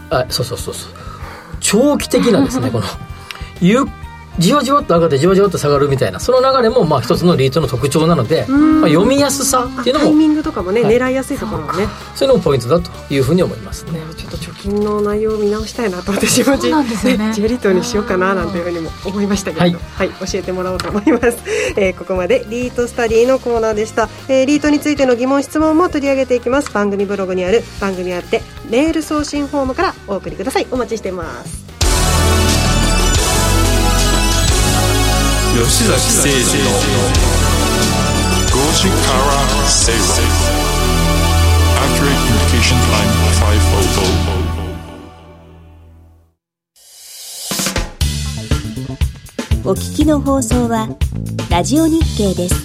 [0.10, 0.92] あそうそうそうそう。
[1.60, 2.86] 長期的なですね この
[3.62, 3.86] ゆ
[4.39, 10.96] じわじわっと上がってじわじわっと下がるみたいなその流れもまあ一つのリートの特徴なので、まあ、読みやすさっていうのもタイミングとかもね、はい。
[10.96, 14.00] 狙いやすいところはねそういうのもポイントだというふうに思いますね。
[14.17, 17.32] ちょっと貯金の内容を見直したいなと私もそうなんですよね。
[17.36, 20.08] ジェリートにしようかななんていうふうにも思いましたけれど、はい。
[20.10, 21.38] はい、教えてもらおうと思います、
[21.76, 26.72] えーここまでリートスタディのコーナーでした、えーリートについての疑問質問も取り上げていきます。
[26.72, 30.67] 番組ブログにある番組あってメール送信フォームからお送りください。
[30.72, 31.71] お待ちしています
[35.52, 36.44] 吉イテイ
[49.66, 50.88] お聴きの放送は
[51.50, 52.56] ラジオ日経です。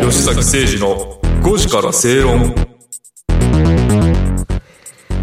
[0.00, 2.67] 吉崎誠二の5時から正論。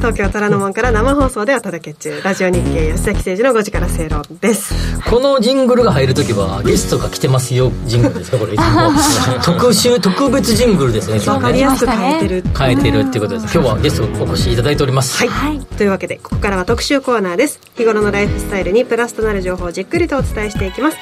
[0.05, 2.21] 東京虎ノ門から生放送でお届け中。
[2.21, 5.01] ラジオ日経安崎誠二の5時から正論です。
[5.09, 8.29] このジングルが入るときはゲストが来てますよジングルです。
[8.29, 12.43] かこれいつも特集特別ジングルですね今わかりやすく変えてる。
[12.55, 15.27] 変えてるっていうことです今日はゲストお越しいただいております。
[15.27, 17.59] はい、というわけでここからは特集コーナーです。
[17.75, 20.97] 日頃のライフスタイルにプラスとなる情報をじっくりとお伝えしていきます。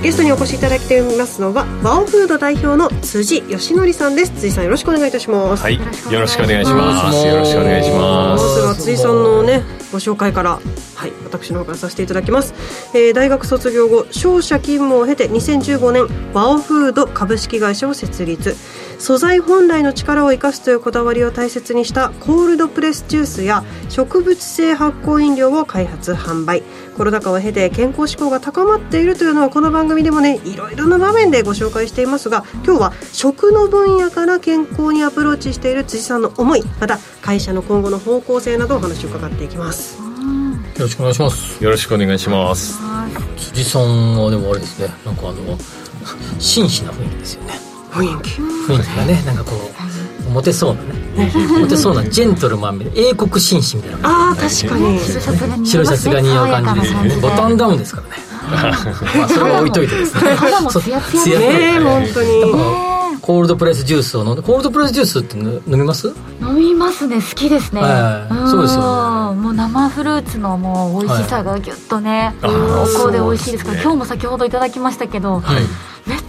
[0.00, 4.32] ゲストにお越しいただいていますのはワオフード代表の辻義則さんです。
[4.32, 5.62] 辻さんよろしくお願いいたします。
[5.62, 7.26] はい、よろしくお願いします。
[7.26, 8.43] よろしくお願いしま。
[8.44, 10.60] ますずは辻さんのねご紹介から
[10.94, 12.54] はい私の方からさせていただきます、
[12.94, 18.56] えー大学卒業後商社勤務を経て2015年ワオフード株式会社を設立。
[18.98, 26.62] 素材本来の力を生かすというこだわりを大切にしたコールドプレスジュースや植物性発酵飲料を開発販売。
[26.94, 39.98] コロナ禍を経て健康志向が高まっているというのはこの番組でもねいろいろな場面でご紹介していますが今日は食の分野から健康にアプローチしている辻さんの思いまた会社の今後の方向性などお話を伺っていきます。
[40.76, 41.62] よろしくお願いします。
[41.62, 42.78] よろしくお願いします。
[43.36, 45.58] 辻さんはでもあれですねなんかあの
[46.38, 47.52] 真摯な雰囲気ですよね。
[47.90, 48.40] 雰囲気。
[48.40, 49.83] 雰囲気がねなんかこう
[50.34, 51.32] モテそうなね。
[51.60, 54.08] モテそうなジェントルマンみたいな英国紳士みたいな。
[54.08, 54.98] ああ確かに。
[54.98, 56.92] 白シャツが似合白シャツが似合う感じです。
[56.92, 58.14] よねボタンダウンですからね。
[59.16, 60.34] まあそれは置いといてですね。
[60.34, 61.74] 肌もツヤツヤツヤでね。
[61.76, 62.94] え本当に。
[63.22, 66.12] コールドプレスジュースを飲んでコールドプレスジュースって飲みます？
[66.42, 67.16] 飲みますね。
[67.16, 73.82] 好きですね、はいんそうですよもう生フルーツのもう美味しさがギュッとね、あーお香で美味しいですから、ね。
[73.82, 75.62] 今日も先ほどいただきましたけど、はいめ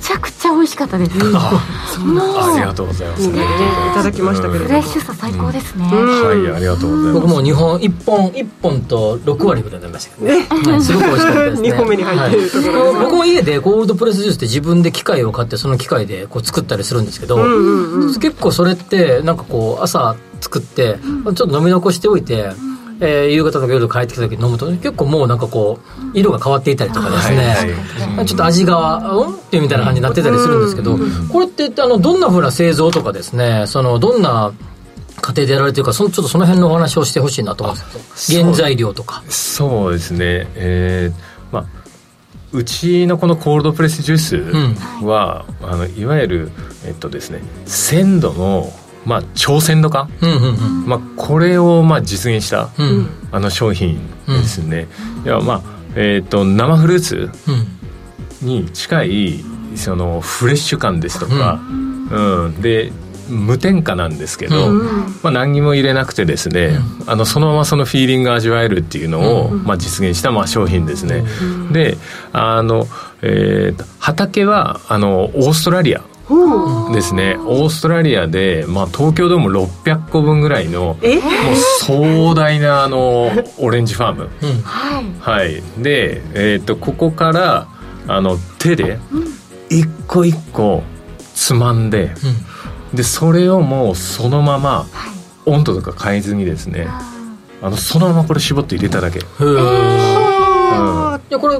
[0.05, 1.33] ちゃくちゃ美味しかったです、 もう。
[1.33, 3.23] ありがとうございます。
[3.23, 3.43] いいね。
[3.91, 4.67] いただきましたけれども。
[4.67, 7.13] フレッシュさ最高ですね、はい、ありがとうございます。
[7.13, 11.69] 僕も2本1本1本と6割ぐらい飲みましたけどね、はい すごく美味しかったですね。
[11.71, 12.41] 2本目に入ってい。
[12.41, 12.49] る
[13.01, 17.37] 僕も家でコールドプレスジュースって自分で機械を買ってその機械でこう作ったりするんですけど、
[18.19, 22.51] 結構それってなんかこう朝作ってちょっと飲み残しておいて、
[22.99, 25.79] えー夕方とか夜帰ってきた時に飲むと結構もうなんかこ
[26.13, 27.55] う色が変わっていたりとかですね、
[28.25, 30.97] ちょっと味がうんってみたいな感じになってたりするんですけど、
[31.31, 34.53] これってあのどんなふうな製造とかですねそのどんな
[35.21, 38.31] 家庭でやられてるかそのちょっとその辺のお話をしてほしいなと思うんです。
[38.31, 39.23] けど原材料とか。
[39.29, 40.47] そうですね。
[40.55, 41.85] えー、まあ。
[42.53, 46.51] うちのこのコールドプレスジュースは、あのいわゆる
[46.85, 48.71] えっとですね鮮度の
[49.05, 50.85] まあ超鮮度化、うんうんうん。
[50.87, 53.09] まあこれをまあ実現した、うん。
[53.31, 54.87] あの商品ですね。
[55.23, 55.61] いやまあ
[55.95, 58.47] えっ、と生フルーツうん。
[58.47, 59.43] に近い
[59.75, 61.59] そのフレッシュ感ですとか、
[62.11, 62.61] うん。
[62.61, 62.91] で
[63.29, 64.71] 無添加なんですけど、
[65.23, 71.23] まあ、何にも入れなくてですね、あのそのままそのフィーリングが味わえるっていうのを、まあ、実現したまあ商品ですね、
[71.71, 71.97] で
[72.33, 72.85] あの、
[73.21, 76.03] えーと畑はあのオーストラリア
[76.93, 77.37] ですね。
[77.45, 81.15] オーストラリアで、まあ、東京ドーム600個分ぐらいのえ？
[81.17, 81.23] もう
[81.81, 84.29] 壮大なあのオレンジファーム、
[84.63, 85.05] はい。
[85.19, 87.67] はい、で、えー、とここから
[88.07, 88.97] あの手で
[89.69, 90.83] 一個一個
[91.35, 92.15] つまんで、
[92.93, 94.87] でそれをもうそのまま
[95.45, 96.87] 温度とか変えずにですね
[97.61, 99.47] あのそのままこれ絞って入れただけ、へえうん。
[99.47, 99.49] い
[101.29, 101.57] やこれ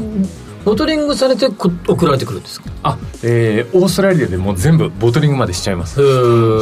[0.65, 2.69] ボトリングされてく送られてくるんですか？
[2.83, 5.95] あえーオーストラリアでもう全部ボトリングまでしちゃいます。
[5.95, 6.59] そう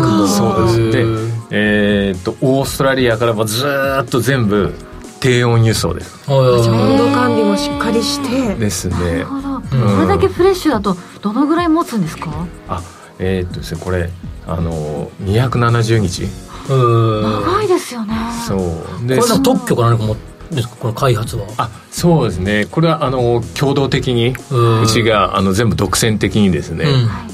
[0.00, 0.90] なんだそうです。
[0.90, 1.04] で
[1.50, 4.74] えー、とオーストラリアからもずーっと全部
[5.20, 6.30] 低温輸送です。
[6.30, 8.54] はい温度管理もしっかりして。
[8.54, 8.94] ですね。
[8.96, 12.46] なるほど、これだけフレッシュだとどのぐらい持つんですか？
[12.68, 12.82] あ
[13.18, 14.10] えー、っとですねこれ
[14.46, 16.24] あの270日。
[16.70, 18.14] うん長いですよね。
[18.46, 19.06] そう。
[19.06, 20.16] でこれの特許か何かも
[20.50, 21.46] ですかこの開発は？
[21.58, 22.66] あそうですね。
[22.70, 24.82] これはあの共同的にうん。
[24.82, 26.86] うちがあの全部独占的にですね、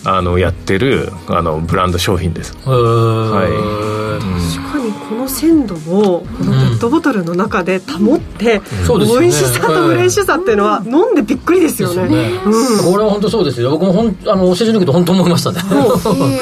[0.05, 2.53] あのやってるあのブランド商品です。
[2.53, 4.19] へー。
[4.19, 9.27] 確かにこの鮮度をこのペットボトルの中で保って、そうですよね。
[9.27, 12.09] 美味しさとフレッシュさっていうのは飲んでびっくりですよね。
[12.09, 12.13] です
[12.45, 12.93] よね。
[12.93, 13.71] これは本当そうですよ。
[13.71, 15.61] 僕もほんあのお世辞抜けて本当思いましたね。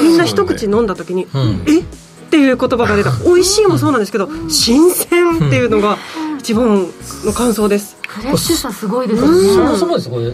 [0.01, 1.27] みんな一口飲んだ時に、ん。
[1.67, 1.79] え？
[1.79, 3.11] っていう言葉が出た。
[3.25, 5.99] 美味しいもそうなんですけど新鮮っていうのが
[6.43, 6.85] 一番
[7.23, 7.95] の感想です。
[8.05, 10.09] フレッシュさすごいですよそもねそもです。
[10.09, 10.33] これ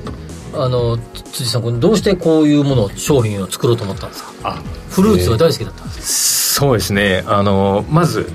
[0.55, 0.97] あの
[1.32, 4.32] 辻さんこれどうしてこういうものを商品を作ろうと思ったんですか？
[4.43, 7.24] あフルーツが大好きだったんですそうですね。
[7.28, 8.28] あのまず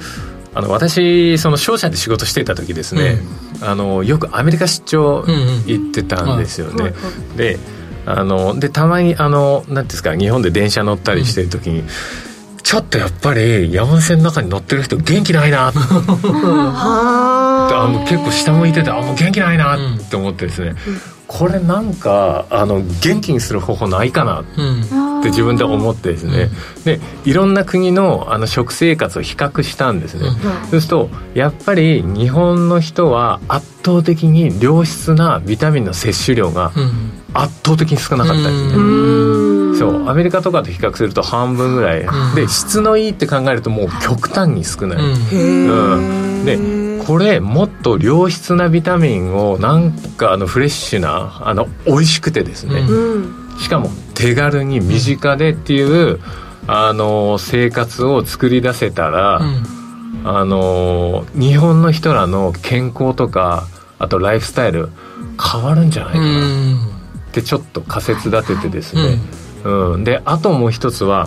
[0.55, 3.18] あの私その商社で仕事していた時ですね、
[3.61, 5.25] あのよくアメリカ出張
[5.66, 6.95] 行ってたんですよね、
[7.37, 7.59] で
[8.07, 11.83] あのでたまにあのなんていうんですか日本で電車乗ったりしてる時に、
[12.62, 15.70] ちょっとやっぱり山手線の中に乗ってる人元気ないな。
[15.70, 15.79] っ て
[17.72, 19.78] あの結構下向いててあもう元気ないなっ
[20.10, 20.74] て思ってですね、
[21.26, 25.22] これなんかあの元気にする方法ないかなっうん。
[25.22, 26.50] て自分で思ってですね、
[26.84, 30.28] でいろんな国のあの食生活を比較したんですね、
[30.70, 36.72] そうするとやっぱり日本の人は圧倒的に良質なビタミンの摂取量が
[37.32, 40.08] 圧倒的に少なかったんですね、そう。
[40.10, 46.44] アメリカとかと比較すると半分ぐらい、で質のいいって考えるともう極端に少ない、うん。
[46.44, 46.58] で
[47.07, 52.82] これもっと良質なビタミンをなんかあのフレッシュなあの美味しくてですね、
[53.61, 56.20] しかも手軽に身近でっていう
[56.66, 59.40] あの生活を作り出せたら、
[60.24, 63.66] あの日本の人らの健康とか
[63.98, 64.88] あとライフスタイル
[65.52, 66.94] 変わるんじゃないかな。
[67.28, 69.18] ってちょっと仮説立ててですね、
[69.64, 70.05] うん。
[70.05, 71.26] であともう一つは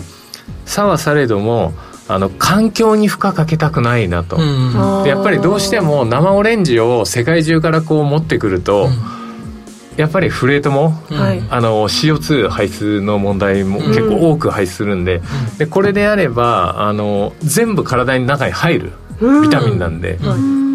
[0.64, 1.74] さはされども
[2.08, 4.36] あの環境に負荷かけたくないなと、
[5.04, 8.88] でやっぱりどうしても生オレンジを世界中からこう持ってくると、
[9.98, 10.94] やっぱりフレートも、
[11.50, 15.20] あの CO2 排出の問題も結構多く排出するんで,、
[15.58, 18.92] でこれであればあの全部体の中に入る
[19.42, 20.18] ビタミンなんで、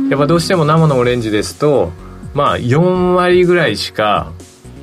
[0.10, 1.92] やっぱどうしても生のオレンジですと
[2.34, 4.32] まあ4割ぐらいしか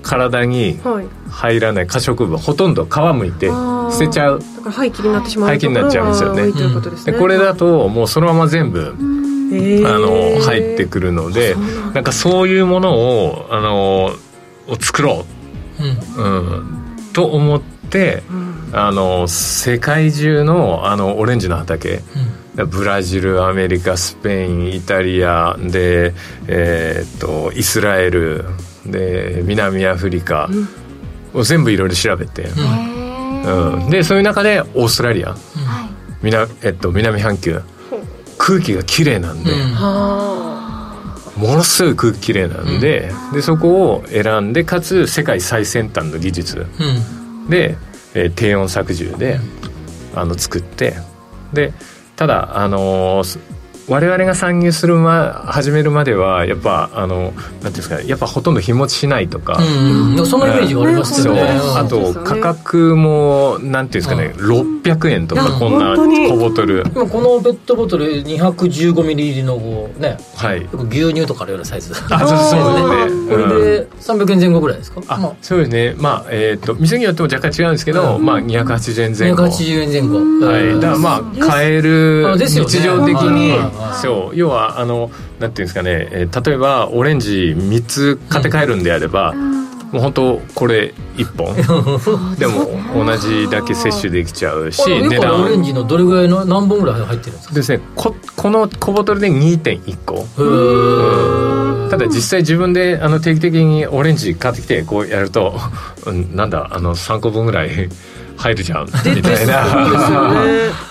[0.02, 0.80] 体に
[1.28, 3.50] 入らない可食分ほとんど皮むいて
[3.90, 4.38] 捨てちゃう。
[4.38, 6.52] だから廃棄になってしまう廃棄になっちゃうんですよね。
[6.52, 7.12] ということですね。
[7.12, 8.94] でこれだともうそのまま全部
[9.86, 11.56] あの入ってくるので
[11.92, 14.12] なんかそういうものをあの
[14.68, 15.26] を作ろ
[16.16, 16.80] う、うん。
[17.12, 18.22] と思って、
[18.72, 22.02] あの世界中のあのオレンジの畑、
[22.54, 26.14] ブラジルアメリカスペインイタリアで、
[26.46, 28.44] えーっとイスラエル
[28.86, 30.48] で南アフリカ
[31.34, 32.46] を全部いろいろ調べて、
[33.30, 35.34] うん、でそういう中でオーストラリア、
[36.22, 37.60] 南えっと、南半球。
[38.42, 39.52] 空気がきれいなんで、
[41.36, 46.66] ものすごい空気きれいなんで,、でそこを選んでかつ世界最先端の技術。
[47.48, 47.76] で、
[48.14, 49.38] えー低温搾汁で、
[50.14, 50.94] あの作って。
[51.52, 51.72] で
[52.16, 53.38] ただあのー
[53.90, 60.26] 我々が参入するま始めるまではやっぱあのなんていうんですかねやっぱほとんど日持ちしないとか、うんうん。
[60.26, 61.58] そのイメージがありますよね。
[61.58, 61.84] そうあ
[62.14, 66.84] と価格もなんていうんですかね、600円とかこんな小ボトル。
[66.94, 70.62] 今このペットボトル215ミリ入りのこうねはい。
[70.62, 71.92] よく牛乳とかあるようなサイズ。
[72.10, 73.30] あそうそうですね。
[73.30, 75.02] これで300円前後ぐらいですか？
[75.08, 75.32] あ、まあ。
[75.42, 75.96] そうですね。
[75.98, 79.42] まあえっ、と店によっても若干違うんですけど、まあ280円前後。
[79.46, 80.46] 280円前後。
[80.46, 83.50] はい、だからまあ買える日常的に、
[83.94, 84.36] そう。
[84.36, 89.32] 要はあのなんていうんですかね、えー例えばオレンジ3つ買って帰るんであれば、
[89.92, 92.36] もう本当これ1本。
[92.36, 92.70] でも
[93.04, 97.54] 同じだけ摂取できちゃうし値よくオレン段ジのどれぐらいの何本ぐらい入ってるんですか？
[97.54, 100.26] ですねここの小ボトルで2.1個。
[101.90, 105.58] ただ実際自分であの定期的にオレンジ買ってきてこうやると、
[106.06, 107.88] うん、なんだあの3個分ぐらい
[108.40, 108.86] 入るじゃん。
[108.86, 109.66] みたいな、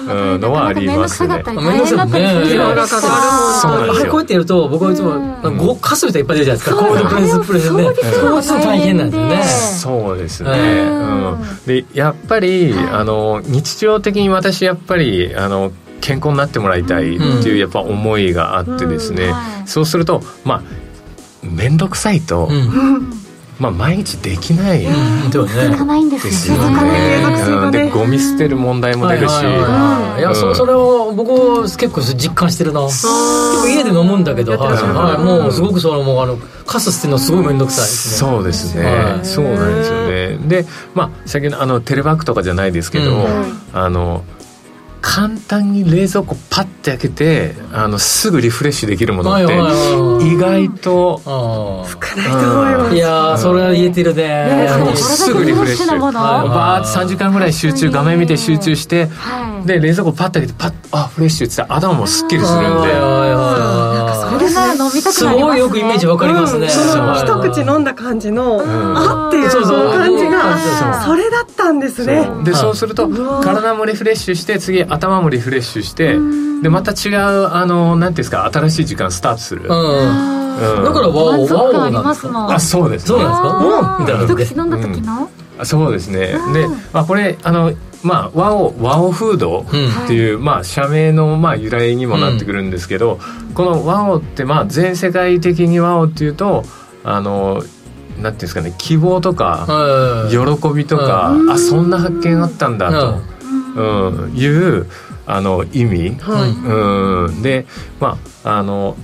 [0.07, 1.43] うん、のはありますね。
[1.45, 3.01] 面倒くさかったり大変だったりするじゃないですか。
[3.61, 3.71] そう。
[3.71, 6.75] なんですよこうやってやると僕はいつもごかす人いっぱい出るじゃないですか。
[6.75, 7.83] コールドプレスプレスね。
[8.19, 8.53] そうす。
[8.53, 9.43] ると大変なんですよね。
[9.43, 15.71] そうですね、えうん、でやっぱり、あの日常的に私やっぱりあの
[16.01, 19.33] 健康になってもらいたいっていうやっぱ思いがあってですね、
[19.65, 20.63] そうするとまあ
[21.43, 23.28] 面倒くさいと、うん
[23.59, 25.29] まあ毎日できないうん。
[25.29, 25.51] ではね。
[25.65, 27.71] 続かないんですですよよ続かないね。
[27.71, 30.21] でゴミ捨てる問題も出るし、はい。
[30.21, 32.81] や、そそれを僕結構実感してるな。
[32.85, 34.73] 結構家で飲むんだけど、はい。
[34.73, 38.29] はい、もうすごくそのもうあのカス捨てるのすごい面倒くさいですね。
[38.31, 39.25] そうですね、はい。
[39.25, 40.37] そうなんですよね。
[40.47, 43.61] でまあ先ほどあのテレバッグとかじゃないですけど、うん。
[43.73, 44.23] あの
[45.01, 52.89] 簡単に冷蔵庫パッて開けてあのすぐリフレッシュできるものってはいはいはい意外とあうん。
[52.89, 54.67] あいやーそれは言えてるね。
[54.79, 55.99] もうすぐリフレッシュ。
[55.99, 59.67] バーッと3時間ぐらい集中画面見て集中してはい。
[59.67, 62.69] で冷蔵庫パッて開けてパッあフレッシュって言ったら頭もすっきりするんで
[64.47, 65.41] すなりますね。
[65.41, 69.91] ごいよくイメージわかりますね、そのはい一口飲んだ感じの、あっていうそうそう。
[69.91, 72.23] 感じがそれだったんですね。
[72.25, 72.43] そう。
[72.43, 73.09] でそうすると
[73.41, 76.17] 体もリフレッシュして次頭もリフレッシュして
[76.61, 80.77] でまた違うあのなんていうんですか新しい時間スタートする、うん。
[80.77, 80.83] うん。
[80.83, 82.51] だからワオワオなんですかますもん。
[82.53, 84.05] あそうですそうなんですかうん。
[84.05, 84.25] みたいな。
[84.25, 85.29] 一口飲んだ時の？
[85.57, 86.37] あそうですね。
[86.53, 87.73] で、まあ、これあの
[88.03, 93.19] まあ和オ和オフードっていう、まあ、社名の、まあ、由来にもなってくるんですけど、
[93.53, 96.63] この和オって、まあ、全世界的に和オっていうと
[97.03, 97.69] あのなんてい
[98.21, 100.31] うんですかね希望とか、はい。
[100.31, 103.21] 喜びとか、あそんな発見あったんだと、
[103.75, 104.35] うん。
[104.35, 104.87] いう
[105.25, 107.67] あの意味、うん、で
[107.99, 108.97] まああの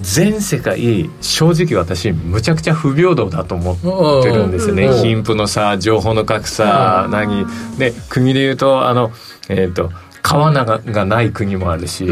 [0.00, 5.02] 全世界正直私むちゃくちゃ不平等だと思ってるんですね、うん。
[5.02, 7.46] 貧富の差情報の格差、何？
[7.78, 9.12] で国でいうとあの
[9.48, 9.90] えっ、と
[10.22, 12.06] 川ががない国もあるし、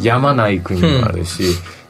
[0.00, 1.42] 山ない国もあるし、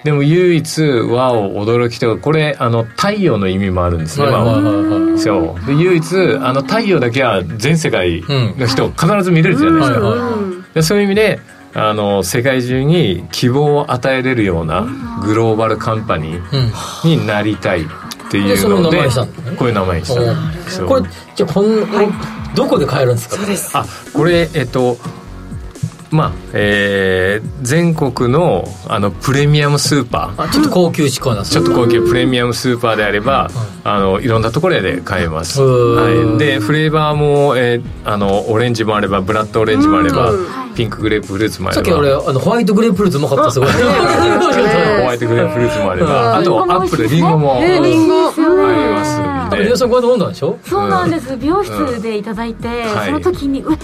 [0.03, 5.19] でも唯一和を驚きとこれあの太陽の意味もあるんですね、和は。
[5.19, 5.67] そう。
[5.67, 10.15] で唯一あの太陽だけは全世界の人必ず見れるじゃないですか、
[10.75, 11.39] でそういう意味で
[11.75, 14.87] あの世界中に希望を与えれるような
[15.25, 17.85] グローバルカンパニーになりたいっ
[18.31, 18.99] ていうので
[19.57, 20.21] こういう名前にした
[20.87, 21.03] これ
[21.37, 21.77] じゃあこん、
[22.55, 23.37] どこで買えるんですか？
[23.37, 23.71] そうです。
[23.77, 24.97] あこれえっと
[26.11, 30.43] まあえー全国のあのプレミアムスーパー。
[30.45, 33.51] あちょっと高級志向なちょっと高級プレミアムスーパーであれば、
[33.85, 40.33] あのいろんなところで買えます、うんはい、でフレーバーも、えーあのオレンジもあればブラッドオレンジもあれば、
[40.75, 41.85] ピンクグレープフルーツもあれば。
[41.85, 48.21] さっき俺あのホワイトグレープフルーツうまかったすごい ホワイトグレープフルーツもあれば、あとアップルリンゴもありリンゴ。
[48.31, 51.37] ますんで皆さんこれ飲んだんでしょそうなんです。
[51.37, 53.07] 美容室でいただいて、はい。
[53.07, 53.79] その時にうっ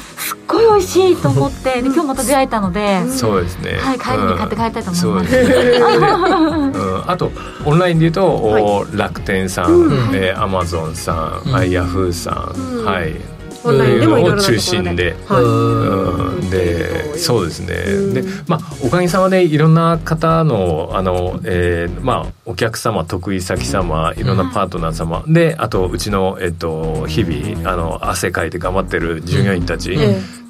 [0.47, 3.73] ごい美味しいと思ってで今日また出会えたので、そうですね。
[3.73, 7.11] はい帰りに買って帰りたいと思います。
[7.11, 7.31] あと
[7.65, 13.36] オンラインでいうと、お楽天さん、えー、アマゾンさん、はいヤフーさん、はい
[13.67, 15.43] オンラインでもい中心で、はい。
[15.43, 29.97] うん、でそうですね、でまあおかげさまでいろんな方のあの、えーまあ、お客様得意先様いろんなパートナー様、であとうちの、えっと、日々あの汗かいて頑張ってる従業員たち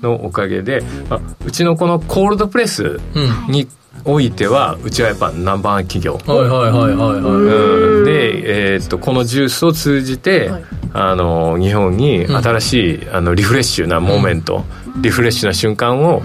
[0.02, 3.00] のおかげで、まあ、うちのこのコールドプレス
[3.48, 3.68] に
[4.06, 6.14] おいてはうちはやっぱナンバーワン企業。
[6.14, 7.20] はいはいはいはいはい。
[7.20, 8.04] うん。
[8.04, 10.50] で、えーっとこのジュースを通じて、
[10.92, 14.64] あの日本に新しい、あのリフレッシュなモーメント、
[15.00, 16.22] リフレッシュな瞬間を、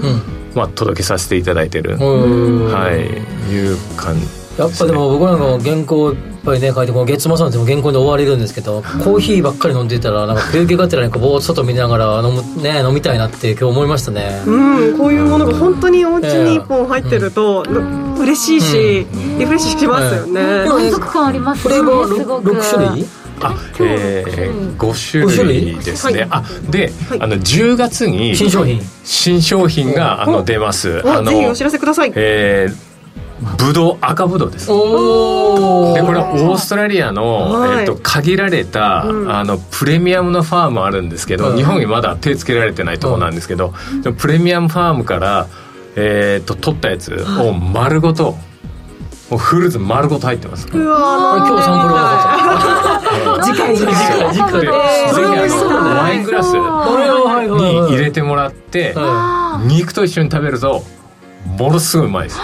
[0.56, 3.00] まあ、届けさせていただいてる、うんはい。
[3.52, 4.28] いう感じ
[4.58, 6.14] やっぱでも僕なんかも原稿
[6.44, 14.42] ぱいね書いてこの月末なんてもう原稿で終われるんですけどコーヒーばっかり飲んでたらなんか休憩がてらにこうぼーっと外見ながら飲むね飲みたいなって今日思いましたね。
[14.46, 17.64] うん、こういうものが本当にお家に一本入ってると、
[18.20, 19.08] 嬉しいし、
[19.39, 20.66] リフレッシュしますよね。
[20.68, 22.52] 満足感ありますねすごく。
[22.52, 23.06] 6種類？
[23.44, 28.82] あえー、5種類ですね、あで、あの10月に新商品。
[29.04, 31.02] 新商品があの出ます。
[31.08, 32.14] あのおぜひお知らせください。
[32.16, 32.91] えー
[33.42, 34.72] ブドウ赤ブドウです。
[34.72, 37.80] おでこれはオーストラリアの、はい。
[37.80, 41.58] えっと、限られた、あのプレミアムのファームあるんですけど、うん。
[41.58, 43.74] 日本にまだ手つけられてないところなんですけど、
[44.04, 45.48] でもプレミアムファームから、
[45.96, 48.38] えっと取ったやつを丸ごと、
[49.32, 50.68] もうフルーツ丸ごと入ってます。
[50.72, 53.96] うわ今日サンプルは次回次回。
[54.34, 56.62] 次回でぜひあのワイングラスに
[57.89, 60.84] 入れてもらっては肉と一緒に食べると
[61.62, 62.38] ものすごいうまいです。
[62.38, 62.41] で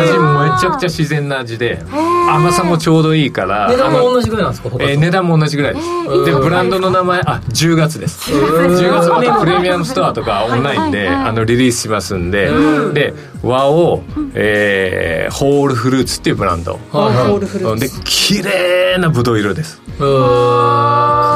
[0.00, 1.82] 味めちゃくちゃ自然な味で
[2.28, 5.86] 甘さもちょうどいいから値段も同じぐらいなんですかえー値段も同じぐらいです。
[6.26, 8.30] でブランドの名前あ10月です。
[8.32, 12.50] 10月またプレミアムストアとかオンラインであのリリースしますんで
[12.92, 14.02] で和を
[14.34, 16.78] えーホールフルーツっていうブランド。
[16.90, 18.00] ホールフルーでツ。
[18.04, 19.80] 綺麗なブドウ色です。
[19.98, 21.31] うーん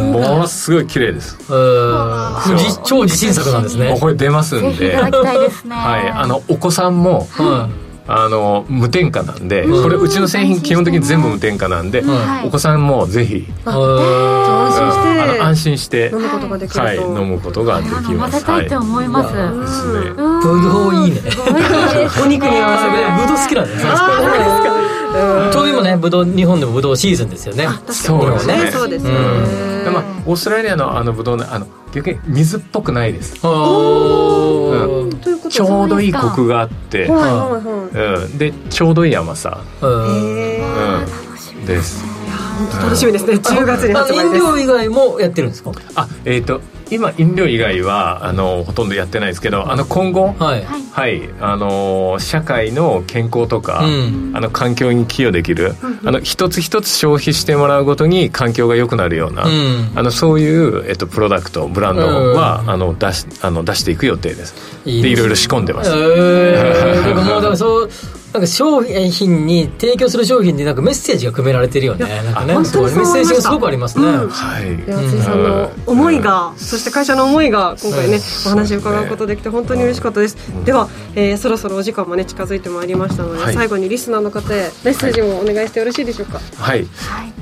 [0.00, 1.36] ものすごい綺麗です。
[1.48, 2.58] うーん。
[2.58, 3.96] じ超自信作なんですね。
[4.00, 6.08] これ出ますぜんではい。
[6.10, 7.68] あのお子さんもは
[8.08, 12.46] あの無添加なんで、これうちの製品基本的に全部無添加なんで、はい。
[12.46, 13.46] お子さんもぜひ
[15.40, 16.10] 安心して。
[16.12, 16.80] 飲むことができると。
[16.80, 18.34] はい、飲むことができ飲ます。
[18.34, 19.34] ませたいと思います。
[19.34, 21.20] ブドウいいね。
[22.22, 22.92] お肉に合わせて。
[23.22, 24.75] ブドウ好きなんですね
[25.52, 27.66] ちょうど今ねブドウ日本でもブドウシーズンですよね。
[27.88, 28.70] そうですね。
[28.70, 29.10] そうですね。
[29.84, 33.46] でまあオーストラリアのあのブドウねあの逆に水っぽくないです。
[33.46, 35.18] おー。
[35.18, 35.50] ということ？
[35.50, 37.30] ちょうどいいコクがあって、はいはい
[38.00, 38.22] はい。
[38.24, 39.88] うん、でちょうどいい甘さ、うん。
[40.38, 40.60] え
[41.58, 42.04] うん、です。
[42.04, 42.15] ー、
[42.82, 43.34] 楽しみですね。
[43.34, 44.44] 10月に発売です。
[44.44, 45.72] 飲料以外もやってるんですか？
[45.94, 50.34] あ、えっ、と今飲料以外はあのほとんどやってないですけど、あの今後？
[50.38, 50.64] はい。
[50.64, 54.32] はい、あの社会の健康とか、うん。
[54.34, 59.92] あの環境に寄与できる、あの一つ一つ消費してもらうごとに環境が良くなるような、うん。
[59.94, 62.02] あのそういう、えっと、プロダクトブランド
[62.34, 64.54] は、あの出しあの出していく予定です。
[64.86, 65.02] いいですね。
[65.02, 67.90] でいろいろ仕込んでます、えー、 もうだからそう
[68.36, 72.04] なんか商品に提供する商品になんかメッセージが込められてるよね。
[72.22, 74.28] なんかね本当にそうメッセージがすごくありますね、うん。
[74.28, 74.76] はい。
[74.76, 83.54] で松井さんの思いが、そして会社の思いが今回ね、お話を伺うことできて本当に嬉しかったです、では、えーそろそろお時間もね近づいてまいりましたので、はい。
[83.54, 86.86] 最後にリスナーの方へメッセージもお願いしてよろしいでしょうか、はい、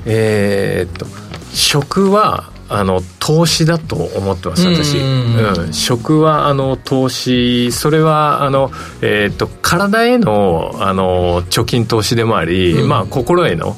[0.05, 1.05] えーっと
[1.53, 5.65] 食はあの投資だと思ってます私、うん。
[5.65, 12.89] うん、食はあの投資それはあの、えー、と体へのあの貯金投資でもあり、うん。
[12.89, 13.75] まあ、心への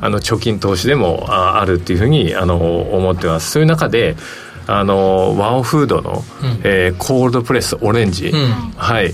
[0.00, 2.56] あの貯金投資でもああるっていうふうにあの
[2.96, 3.50] 思ってます。
[3.50, 4.16] そういう中で
[4.66, 6.60] あのワオフードの、うん。
[6.64, 8.50] えーコールドプレスオレンジ、うん。
[8.76, 9.12] はい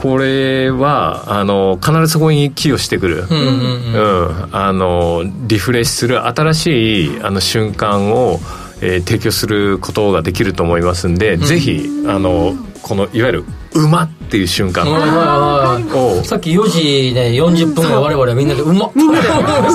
[0.00, 4.28] これはあの必ずそこに寄与してくる、うんうんうん。
[4.28, 8.38] うん、あのリフレッシュする新しいあの瞬間を、
[8.80, 13.44] えー提供することができると思いますんで、ぜひあのこのいわゆる
[13.74, 19.28] 馬っていう瞬間をさっき4時ね40分ぐらい我々はみんなでうまっみんなで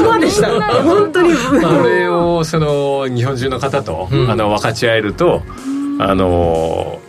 [0.03, 0.49] 馬でした。
[0.83, 1.33] 本当に。
[1.33, 4.29] これをその日本中の方と、うん。
[4.29, 5.41] あの分かち合えると
[5.97, 6.99] あの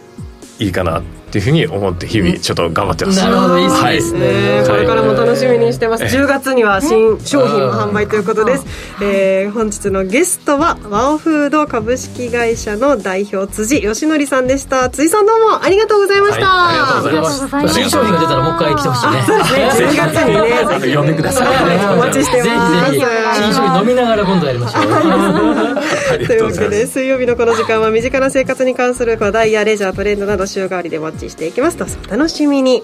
[0.59, 1.01] いいかな。
[1.01, 4.21] っていうふうに思って日々ちょっと頑張ってます、なるほどいいはいですね。
[4.61, 6.05] ねこれからも楽しみにしてます。
[6.05, 6.11] ええ。
[6.11, 8.67] 10月には新商品も販売ということです、
[9.01, 14.89] えー本日のゲストはワオフード株式会社の代表辻義則さんでした。
[14.91, 16.79] 辻さんどうもありがとうございました、はい。
[16.79, 20.53] ありがとうございますありがとうございます新商品が出たらもう一回来てほしいね10月にね。
[20.63, 22.93] あの呼んでくださいお待ちしてます。
[22.93, 23.23] ぜひぜひ。
[23.43, 31.77] 新商品飲みながら今度やりましょうというわけです水曜日のこの時間は身近な生活に関する話題やレジャートレンドなど週替わりでウォッチしていきます。
[31.77, 32.83] どうぞお楽しみに。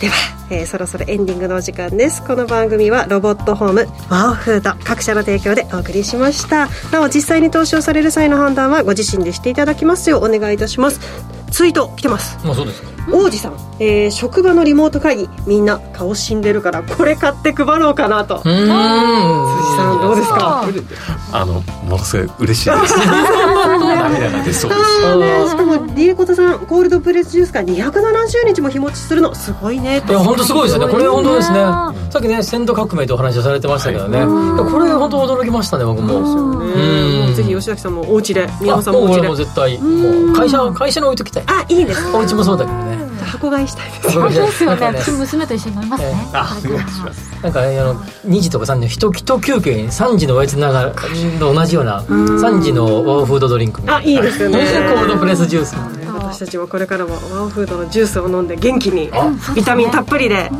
[0.00, 0.14] では、
[0.50, 2.22] えーそろそろエンディングのお時間です。
[2.22, 6.68] この番組はロボットホームワオフード各社の提供でお送りしました。
[6.92, 11.00] なお実際に投資をされる際の判断はご自身でしていただきますようお願いいたします。
[11.56, 12.36] ツイート来てます。
[12.46, 12.88] もうそうですか。
[13.10, 18.36] 王子さん、えー職場のリモート会議みんな顔死んでるからこれ買って配ろうかなと。
[18.36, 18.44] うーん。
[18.44, 20.64] 辻さんどうですか？
[21.32, 22.94] あのものすごい嬉しいです。
[22.98, 25.16] 涙が出そうです。
[25.16, 30.02] ねしかもリエコタさんコールドプレスジュースが270日も日持ちするのすごいね。
[30.06, 30.92] いや本当すごいですよね。
[30.92, 31.58] これ本当ですね。
[31.60, 31.64] ね
[32.10, 36.64] さっきね鮮度革命とお話をされてましたけどね、いやこれ本当驚きましたね僕も。
[36.66, 37.32] ね。
[37.34, 39.12] ぜひ吉崎さんもお家で宮あ本さんもお家で。
[39.12, 42.06] もう俺も絶対もう会社会社に置いときたいあいいです。
[42.14, 42.96] お家もそうだけどね。
[43.24, 44.64] 箱買いしたいです。
[44.64, 45.18] よね。
[45.18, 46.28] 娘と一緒に飲みますね。
[46.32, 46.90] あお願い。
[46.90, 47.42] します。
[47.42, 50.90] なんかねあの2時とか3時の一一休憩に3時のおやつながら
[51.38, 54.64] と同じような3時のワオフードドリンクあいいですよね。
[54.94, 55.76] コールドプレスジュース
[56.36, 60.50] 私たちもこれからもワオフードのジュースを飲んで元気にあビタミンたっぷりで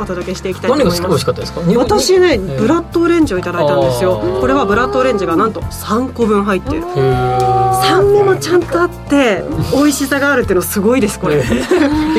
[0.00, 1.60] お届けしていきたいと思い何が美味しますかったですか？
[1.60, 4.20] 私ねえーブラッドオレンジをいただいたんですよ。
[4.20, 6.82] あーこれはブラッドオレンジがなんと3個分入ってる。
[6.82, 11.36] 酸味もちゃんとあって美味しさがあるっていうのすごいですこれ。
[11.42, 11.46] びっ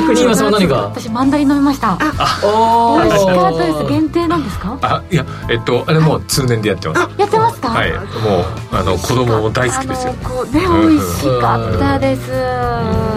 [0.06, 0.36] くりし今ました。
[0.36, 1.98] さんは何か私マンダリン飲みました。
[2.44, 3.78] お美味しかったです。
[3.80, 4.78] ー限定なんですか？
[4.82, 7.02] あいやえっとあれもう通年でやってます。
[7.18, 7.70] やってますか？
[7.70, 7.92] はい。
[7.92, 8.02] もう
[8.72, 10.14] あの子供も大好きですよ。
[10.14, 12.22] ね美味しかったです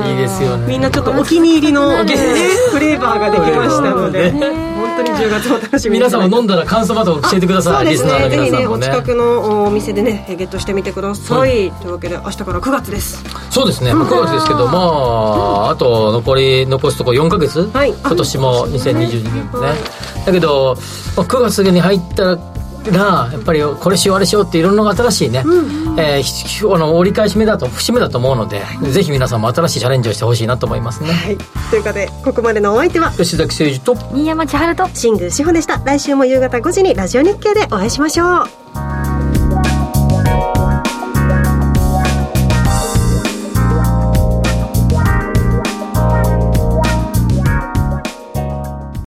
[0.09, 0.67] いいですよね。
[0.67, 2.17] みんなちょっとお気に入りの、ね、
[2.71, 4.75] フレーバーができましたので、ね。
[4.77, 5.99] 本当に10月も楽しみに。
[5.99, 7.87] 皆さんも飲んだら感想まで教えてください。
[7.87, 8.87] リスナーのぜひねお皆さんもね。
[8.87, 11.89] 近くのお店でねゲットしてみてください、とい。
[11.89, 13.25] うわけで明日から9月です。
[13.51, 13.93] そうですね。
[13.95, 17.91] 9月ですけどまああと残り残すとこ4ヶ月、はい。
[17.91, 19.75] 今年も2022年もね
[20.27, 20.77] だけど、
[21.17, 22.39] まあ、9月に入ったら
[22.93, 25.43] やっぱりこれしようあれしようっていろんな新しいね、
[25.99, 31.13] えーひあの折り返し目だと節目だと思うのでぜひ皆さんも新しいチャレンジをしてほしいなと思いますね。
[31.13, 31.37] はい。
[31.71, 35.79] ということでここまでのお相手は吉崎誠二と新山千春と新宮志保でした。
[35.85, 39.84] 来週も夕方5時にラジオ日経でお会いしましょう